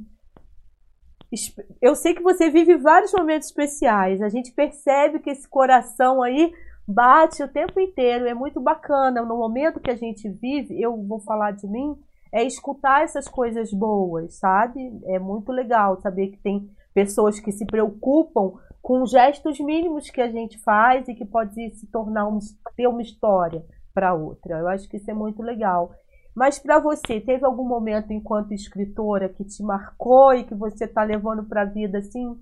[1.82, 6.52] Eu sei que você vive vários momentos especiais, a gente percebe que esse coração aí
[6.86, 9.22] bate o tempo inteiro, é muito bacana.
[9.22, 11.94] No momento que a gente vive, eu vou falar de mim,
[12.32, 14.80] é escutar essas coisas boas, sabe?
[15.06, 20.30] É muito legal saber que tem pessoas que se preocupam com gestos mínimos que a
[20.30, 22.38] gente faz e que pode se tornar um,
[22.76, 24.58] ter uma história para outra.
[24.58, 25.92] Eu acho que isso é muito legal.
[26.34, 31.02] Mas para você, teve algum momento enquanto escritora que te marcou e que você está
[31.02, 32.40] levando para a vida assim?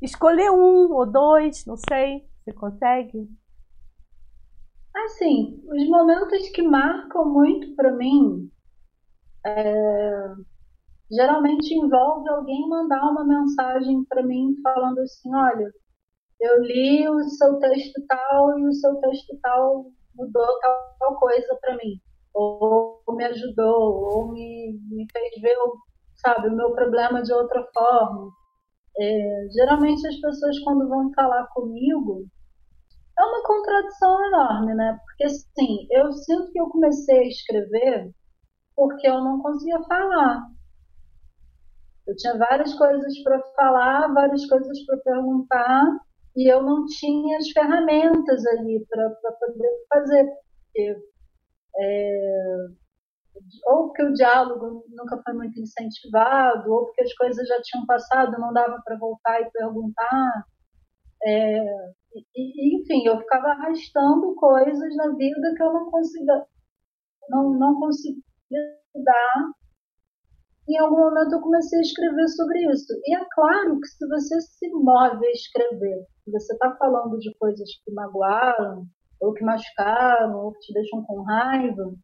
[0.00, 2.24] Escolher um ou dois, não sei.
[2.44, 3.28] Você consegue?
[5.04, 8.50] Assim, os momentos que marcam muito para mim
[9.44, 10.34] é,
[11.10, 15.72] geralmente envolve alguém mandar uma mensagem para mim falando assim, olha,
[16.40, 21.58] eu li o seu texto tal e o seu texto tal mudou tal, tal coisa
[21.60, 22.00] para mim,
[22.34, 25.56] ou me ajudou, ou me, me fez ver,
[26.16, 28.30] sabe, o meu problema de outra forma.
[29.00, 32.26] É, geralmente as pessoas quando vão falar comigo
[33.18, 34.98] é uma contradição enorme, né?
[35.04, 38.10] Porque assim, eu sinto que eu comecei a escrever
[38.76, 40.46] porque eu não conseguia falar.
[42.08, 45.84] Eu tinha várias coisas para falar, várias coisas para perguntar,
[46.34, 50.24] e eu não tinha as ferramentas ali para poder fazer.
[50.24, 50.96] Porque,
[51.76, 52.66] é,
[53.66, 58.40] ou porque o diálogo nunca foi muito incentivado, ou porque as coisas já tinham passado,
[58.40, 60.46] não dava para voltar e perguntar.
[61.24, 61.60] É,
[62.34, 66.46] e, enfim, eu ficava arrastando coisas na vida que eu não conseguia,
[67.28, 68.22] não, não conseguia
[69.04, 69.52] dar.
[70.68, 72.92] Em algum momento eu comecei a escrever sobre isso.
[73.06, 77.34] E é claro que se você se move a escrever, se você está falando de
[77.38, 78.86] coisas que magoaram,
[79.20, 81.94] ou que machucaram, ou que te deixam com raiva,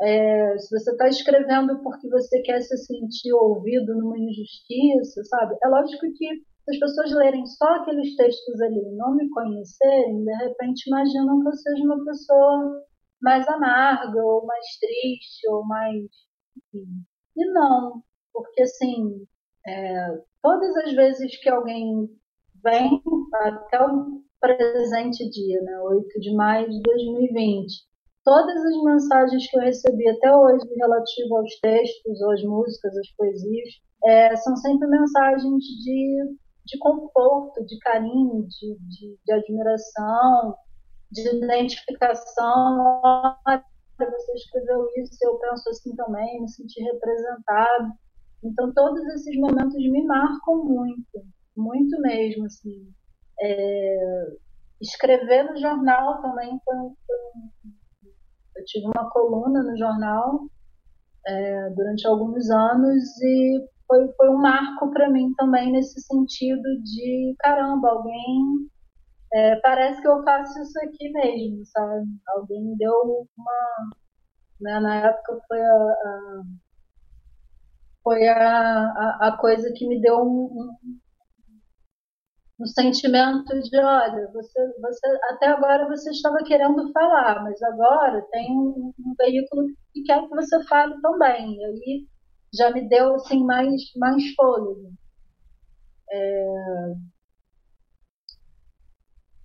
[0.00, 5.56] é, se você está escrevendo porque você quer se sentir ouvido numa injustiça, sabe?
[5.62, 6.34] É lógico que
[6.64, 11.42] se as pessoas lerem só aqueles textos ali e não me conhecerem, de repente imaginam
[11.42, 12.82] que eu seja uma pessoa
[13.20, 16.04] mais amarga, ou mais triste, ou mais.
[16.56, 17.04] Enfim.
[17.36, 18.02] E não,
[18.34, 19.24] porque assim,
[19.66, 22.10] é, todas as vezes que alguém
[22.62, 23.00] vem
[23.42, 27.72] até o presente dia, né, 8 de maio de 2020,
[28.24, 33.10] todas as mensagens que eu recebi até hoje relativo aos textos, ou às músicas, às
[33.16, 33.68] poesias,
[34.04, 40.56] é, são sempre mensagens de, de conforto, de carinho, de, de, de admiração,
[41.10, 42.94] de identificação.
[43.98, 47.92] Você escreveu isso, eu penso assim também, me senti representado.
[48.44, 51.24] Então, todos esses momentos me marcam muito,
[51.56, 52.92] muito mesmo, assim.
[53.40, 54.26] É,
[54.80, 56.76] escrever no jornal também foi,
[57.06, 57.16] foi
[58.56, 60.40] eu tive uma coluna no jornal
[61.26, 67.34] é, durante alguns anos e foi, foi um marco para mim também nesse sentido de
[67.40, 68.68] caramba, alguém
[69.32, 72.06] é, parece que eu faço isso aqui mesmo, sabe?
[72.36, 73.90] Alguém me deu uma.
[74.60, 76.42] Né, na época foi a, a
[78.04, 80.98] foi a, a, a, coisa que me deu um, um,
[82.60, 88.52] um sentimento de, olha, você, você até agora você estava querendo falar, mas agora tem
[88.52, 91.56] um, um veículo que quer que você fale também.
[91.56, 92.06] E aí
[92.54, 94.92] já me deu assim mais mais fôlego.
[96.10, 96.94] É...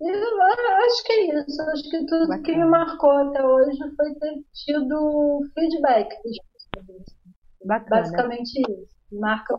[0.02, 0.42] Eu
[0.86, 1.62] acho que é isso.
[1.62, 2.44] Acho que tudo Bacana.
[2.44, 6.10] que me marcou até hoje foi ter tido feedback
[7.70, 8.02] Bacana.
[8.02, 8.88] Basicamente isso.
[9.12, 9.56] Marca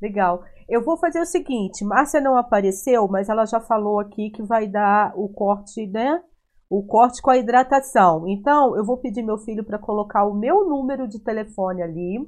[0.00, 0.42] Legal.
[0.66, 4.66] Eu vou fazer o seguinte, Márcia não apareceu, mas ela já falou aqui que vai
[4.66, 6.22] dar o corte, né?
[6.68, 8.26] O corte com a hidratação.
[8.26, 12.26] Então, eu vou pedir meu filho para colocar o meu número de telefone ali.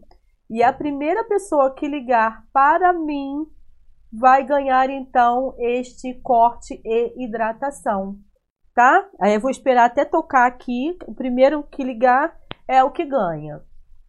[0.48, 3.46] E a primeira pessoa que ligar para mim
[4.12, 8.16] vai ganhar então este corte e hidratação,
[8.74, 9.06] tá?
[9.20, 10.96] Aí eu vou esperar até tocar aqui.
[11.06, 12.36] O primeiro que ligar
[12.68, 13.60] é o que ganha.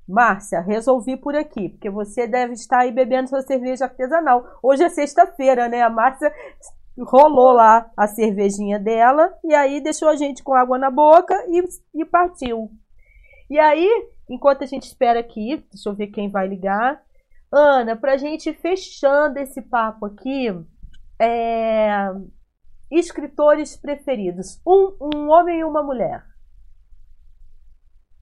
[0.08, 4.46] Márcia, resolvi por aqui, porque você deve estar aí bebendo sua cerveja artesanal.
[4.64, 5.82] Hoje é sexta-feira, né?
[5.82, 6.32] A Márcia
[7.00, 12.02] rolou lá a cervejinha dela e aí deixou a gente com água na boca e,
[12.02, 12.72] e partiu.
[13.50, 13.90] E aí,
[14.30, 17.02] enquanto a gente espera aqui, deixa eu ver quem vai ligar.
[17.52, 20.48] Ana, para a gente fechando esse papo aqui,
[21.20, 22.12] é...
[22.92, 26.24] escritores preferidos: um, um homem e uma mulher.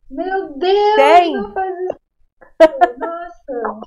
[0.09, 0.95] Meu Deus!
[0.95, 1.33] Tem?
[1.33, 1.99] Não faz isso.
[2.99, 3.81] Nossa!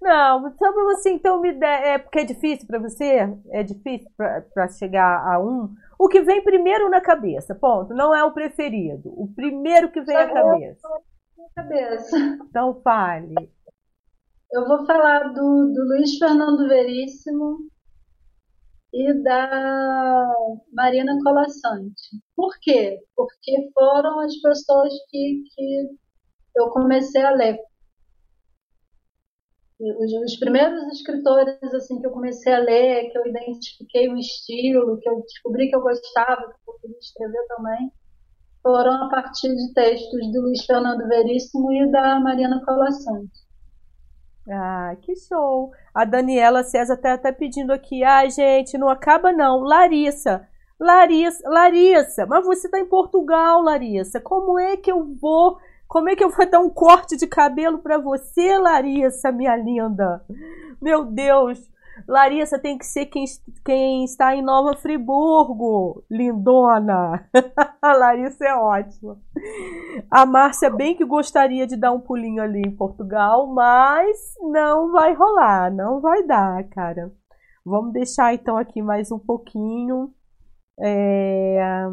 [0.00, 1.82] Não, só para você então me der.
[1.82, 3.28] É porque é difícil para você?
[3.50, 5.74] É difícil para chegar a um?
[5.98, 7.92] O que vem primeiro na cabeça, ponto.
[7.92, 9.10] Não é o preferido.
[9.10, 10.88] O primeiro que vem à cabeça.
[11.54, 12.16] cabeça.
[12.48, 13.34] Então fale.
[14.52, 17.58] Eu vou falar do, do Luiz Fernando Veríssimo,
[18.92, 20.34] e da
[20.72, 22.20] Marina Colassante.
[22.34, 22.98] Por quê?
[23.16, 25.88] Porque foram as pessoas que, que
[26.56, 27.58] eu comecei a ler.
[29.80, 34.98] Os, os, primeiros escritores assim que eu comecei a ler, que eu identifiquei um estilo,
[35.00, 37.90] que eu descobri que eu gostava, que eu queria escrever também,
[38.62, 43.49] foram a partir de textos do Luiz Fernando Veríssimo e da Mariana Colassante.
[44.50, 45.70] Ah, que show!
[45.94, 48.02] A Daniela César tá até pedindo aqui.
[48.02, 49.60] Ai, gente, não acaba não.
[49.60, 50.48] Larissa,
[50.78, 54.20] Larissa, Larissa, mas você tá em Portugal, Larissa.
[54.20, 55.58] Como é que eu vou?
[55.86, 60.24] Como é que eu vou dar um corte de cabelo para você, Larissa, minha linda?
[60.80, 61.70] Meu Deus!
[62.06, 63.24] Larissa tem que ser quem,
[63.64, 67.28] quem está em Nova Friburgo, lindona.
[67.80, 69.18] A Larissa é ótima.
[70.10, 75.14] A Márcia bem que gostaria de dar um pulinho ali em Portugal, mas não vai
[75.14, 77.12] rolar, não vai dar, cara.
[77.64, 80.12] Vamos deixar então aqui mais um pouquinho.
[80.78, 81.86] É...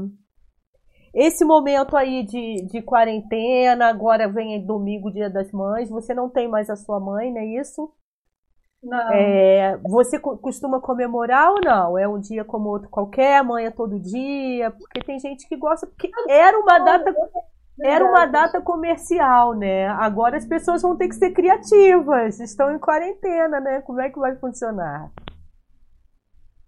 [1.14, 6.48] Esse momento aí de, de quarentena, agora vem domingo, dia das mães, você não tem
[6.48, 7.92] mais a sua mãe, não é isso?
[8.84, 9.12] Não.
[9.12, 11.98] É, você costuma comemorar ou não?
[11.98, 14.72] É um dia como outro qualquer, amanhã todo dia?
[14.72, 17.14] Porque tem gente que gosta, porque era uma data
[17.84, 19.88] era uma data comercial, né?
[19.88, 23.82] Agora as pessoas vão ter que ser criativas, estão em quarentena, né?
[23.82, 25.12] Como é que vai funcionar?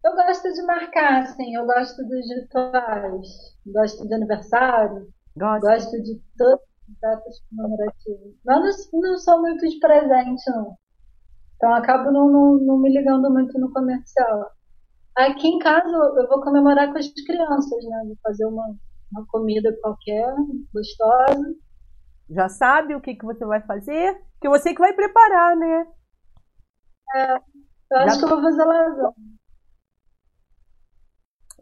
[0.05, 1.55] Eu gosto de marcar, sim.
[1.55, 3.27] Eu gosto dos rituais.
[3.65, 5.07] Gosto de aniversário.
[5.35, 5.61] Gosto.
[5.61, 8.33] Gosto de todas as datas comemorativas.
[8.45, 10.77] Mas não, não sou muito de presente, não.
[11.59, 14.49] Então acabo não, não, não me ligando muito no comercial.
[15.17, 18.03] Aqui em casa eu vou comemorar com as crianças, né?
[18.05, 18.65] Vou fazer uma,
[19.11, 20.33] uma comida qualquer,
[20.73, 21.53] gostosa.
[22.29, 24.17] Já sabe o que, que você vai fazer?
[24.39, 25.87] Que você que vai preparar, né?
[27.13, 29.13] É, eu acho Já- que eu vou fazer lasanha.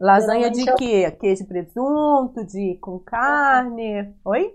[0.00, 1.10] Lasanha de quê?
[1.10, 4.14] Queijo e presunto, de com carne.
[4.24, 4.54] Oi?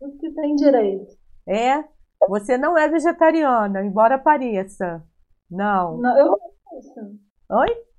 [0.00, 1.16] Tudo que tem direito.
[1.46, 1.84] É?
[2.28, 5.02] Você não é vegetariana, embora pareça.
[5.50, 5.98] Não.
[5.98, 7.18] Não, eu pareço.
[7.50, 7.90] Oi?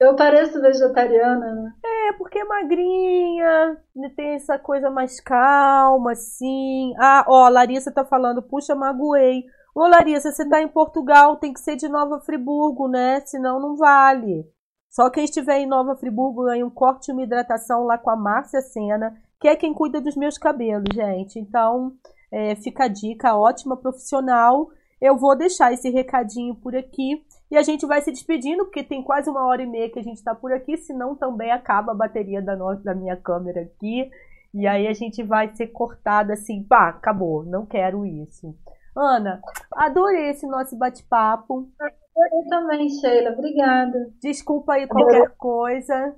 [0.00, 1.72] Eu pareço vegetariana, né?
[1.84, 3.76] É porque é magrinha,
[4.16, 6.94] tem essa coisa mais calma, assim.
[6.98, 9.44] Ah, ó, a Larissa tá falando, puxa, magoei.
[9.74, 13.20] Ô, Larissa, você tá em Portugal, tem que ser de Nova Friburgo, né?
[13.26, 14.48] Senão não vale.
[14.88, 18.16] Só quem estiver em Nova Friburgo ganha um corte e uma hidratação lá com a
[18.16, 21.38] Márcia Sena, que é quem cuida dos meus cabelos, gente.
[21.38, 21.92] Então,
[22.30, 24.70] é, fica a dica, ótima profissional.
[25.00, 27.24] Eu vou deixar esse recadinho por aqui.
[27.50, 30.02] E a gente vai se despedindo, porque tem quase uma hora e meia que a
[30.02, 34.08] gente está por aqui, senão também acaba a bateria da, no- da minha câmera aqui.
[34.54, 38.54] E aí a gente vai ser cortada assim, pá, acabou, não quero isso.
[38.96, 39.40] Ana,
[39.72, 41.68] adorei esse nosso bate-papo.
[41.80, 43.30] Eu também, Sheila.
[43.30, 44.12] Obrigada.
[44.20, 46.14] Desculpa aí qualquer coisa.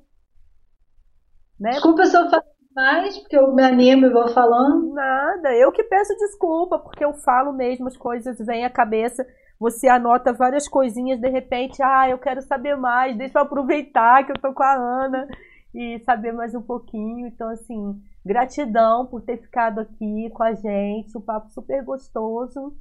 [1.60, 1.70] Né?
[1.70, 2.42] Desculpa se eu falo
[2.74, 4.92] mais, porque eu me animo e vou falando.
[4.92, 9.26] Nada, eu que peço desculpa, porque eu falo mesmo, as coisas vêm à cabeça,
[9.58, 14.32] você anota várias coisinhas, de repente, ah, eu quero saber mais, deixa eu aproveitar que
[14.32, 15.28] eu tô com a Ana
[15.74, 17.26] e saber mais um pouquinho.
[17.26, 22.74] Então, assim, gratidão por ter ficado aqui com a gente, um papo super gostoso.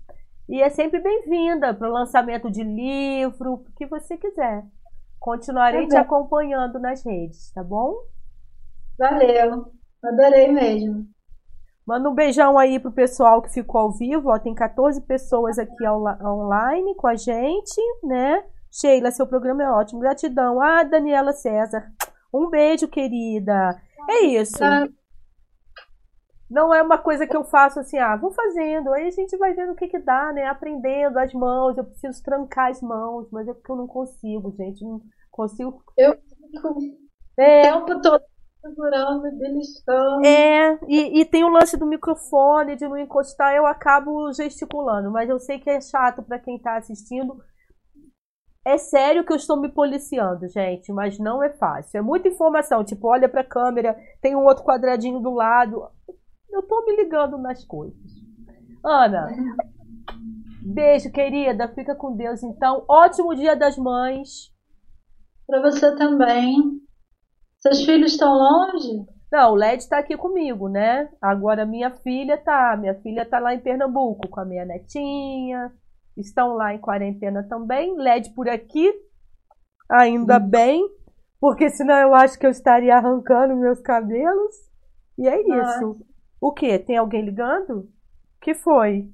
[0.49, 4.65] E é sempre bem-vinda para o lançamento de livro, o que você quiser.
[5.19, 7.93] Continuarei Tá te acompanhando nas redes, tá bom?
[8.97, 9.80] Valeu.
[10.03, 11.05] Adorei mesmo.
[11.85, 15.87] Manda um beijão aí pro pessoal que ficou ao vivo, ó, tem 14 pessoas aqui
[15.87, 18.43] online com a gente, né?
[18.71, 20.61] Sheila, seu programa é ótimo, gratidão.
[20.61, 21.91] Ah, Daniela César,
[22.33, 23.81] um beijo, querida.
[24.09, 24.57] É isso.
[24.59, 24.87] Tá.
[26.49, 29.53] Não é uma coisa que eu faço assim, ah, vou fazendo, aí a gente vai
[29.53, 30.45] vendo o que que dá, né?
[30.47, 34.83] Aprendendo as mãos, eu preciso trancar as mãos, mas é porque eu não consigo, gente,
[34.83, 35.01] não
[35.31, 35.81] consigo.
[35.97, 36.17] Eu
[36.51, 38.21] fico o É, tempo todo
[38.61, 40.25] segurando, beliscando.
[40.25, 45.29] É, e, e tem o lance do microfone, de não encostar, eu acabo gesticulando, mas
[45.29, 47.43] eu sei que é chato pra quem tá assistindo.
[48.63, 51.97] É sério que eu estou me policiando, gente, mas não é fácil.
[51.97, 55.89] É muita informação, tipo, olha pra câmera, tem um outro quadradinho do lado.
[56.49, 57.99] Eu tô me ligando nas coisas.
[58.83, 59.29] Ana,
[60.61, 62.85] beijo, querida, fica com Deus então.
[62.87, 64.53] Ótimo Dia das Mães.
[65.47, 66.81] Pra você também.
[67.61, 69.05] Seus filhos estão longe?
[69.31, 71.09] Não, o LED tá aqui comigo, né?
[71.21, 75.71] Agora minha filha tá, minha filha tá lá em Pernambuco com a minha netinha.
[76.17, 77.95] Estão lá em quarentena também.
[77.97, 78.91] LED por aqui.
[79.89, 80.85] Ainda bem,
[81.39, 84.55] porque senão eu acho que eu estaria arrancando meus cabelos.
[85.17, 85.99] E é isso.
[86.39, 86.79] O quê?
[86.79, 87.89] Tem alguém ligando?
[88.41, 89.07] Que foi?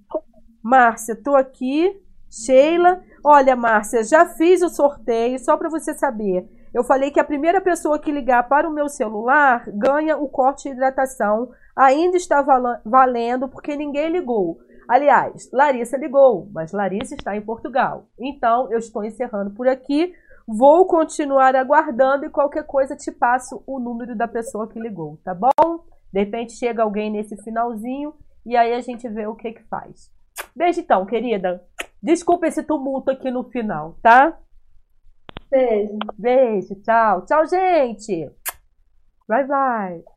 [0.64, 2.02] Márcia, tô aqui.
[2.30, 3.04] Sheila.
[3.24, 6.48] Olha, Márcia, já fiz o sorteio, só para você saber.
[6.74, 10.64] Eu falei que a primeira pessoa que ligar para o meu celular ganha o corte
[10.64, 11.50] de hidratação.
[11.76, 12.44] Ainda está
[12.86, 14.60] valendo porque ninguém ligou.
[14.88, 18.06] Aliás, Larissa ligou, mas Larissa está em Portugal.
[18.20, 20.14] Então, eu estou encerrando por aqui.
[20.48, 25.36] Vou continuar aguardando e qualquer coisa te passo o número da pessoa que ligou, tá
[25.36, 25.84] bom?
[26.12, 28.14] De repente chega alguém nesse finalzinho
[28.46, 30.10] e aí a gente vê o que que faz.
[30.56, 31.62] Beijo então, querida.
[32.02, 34.38] Desculpa esse tumulto aqui no final, tá?
[35.50, 35.98] Beijo.
[36.18, 37.26] Beijo, tchau.
[37.26, 38.32] Tchau, gente.
[39.28, 40.17] Bye, bye.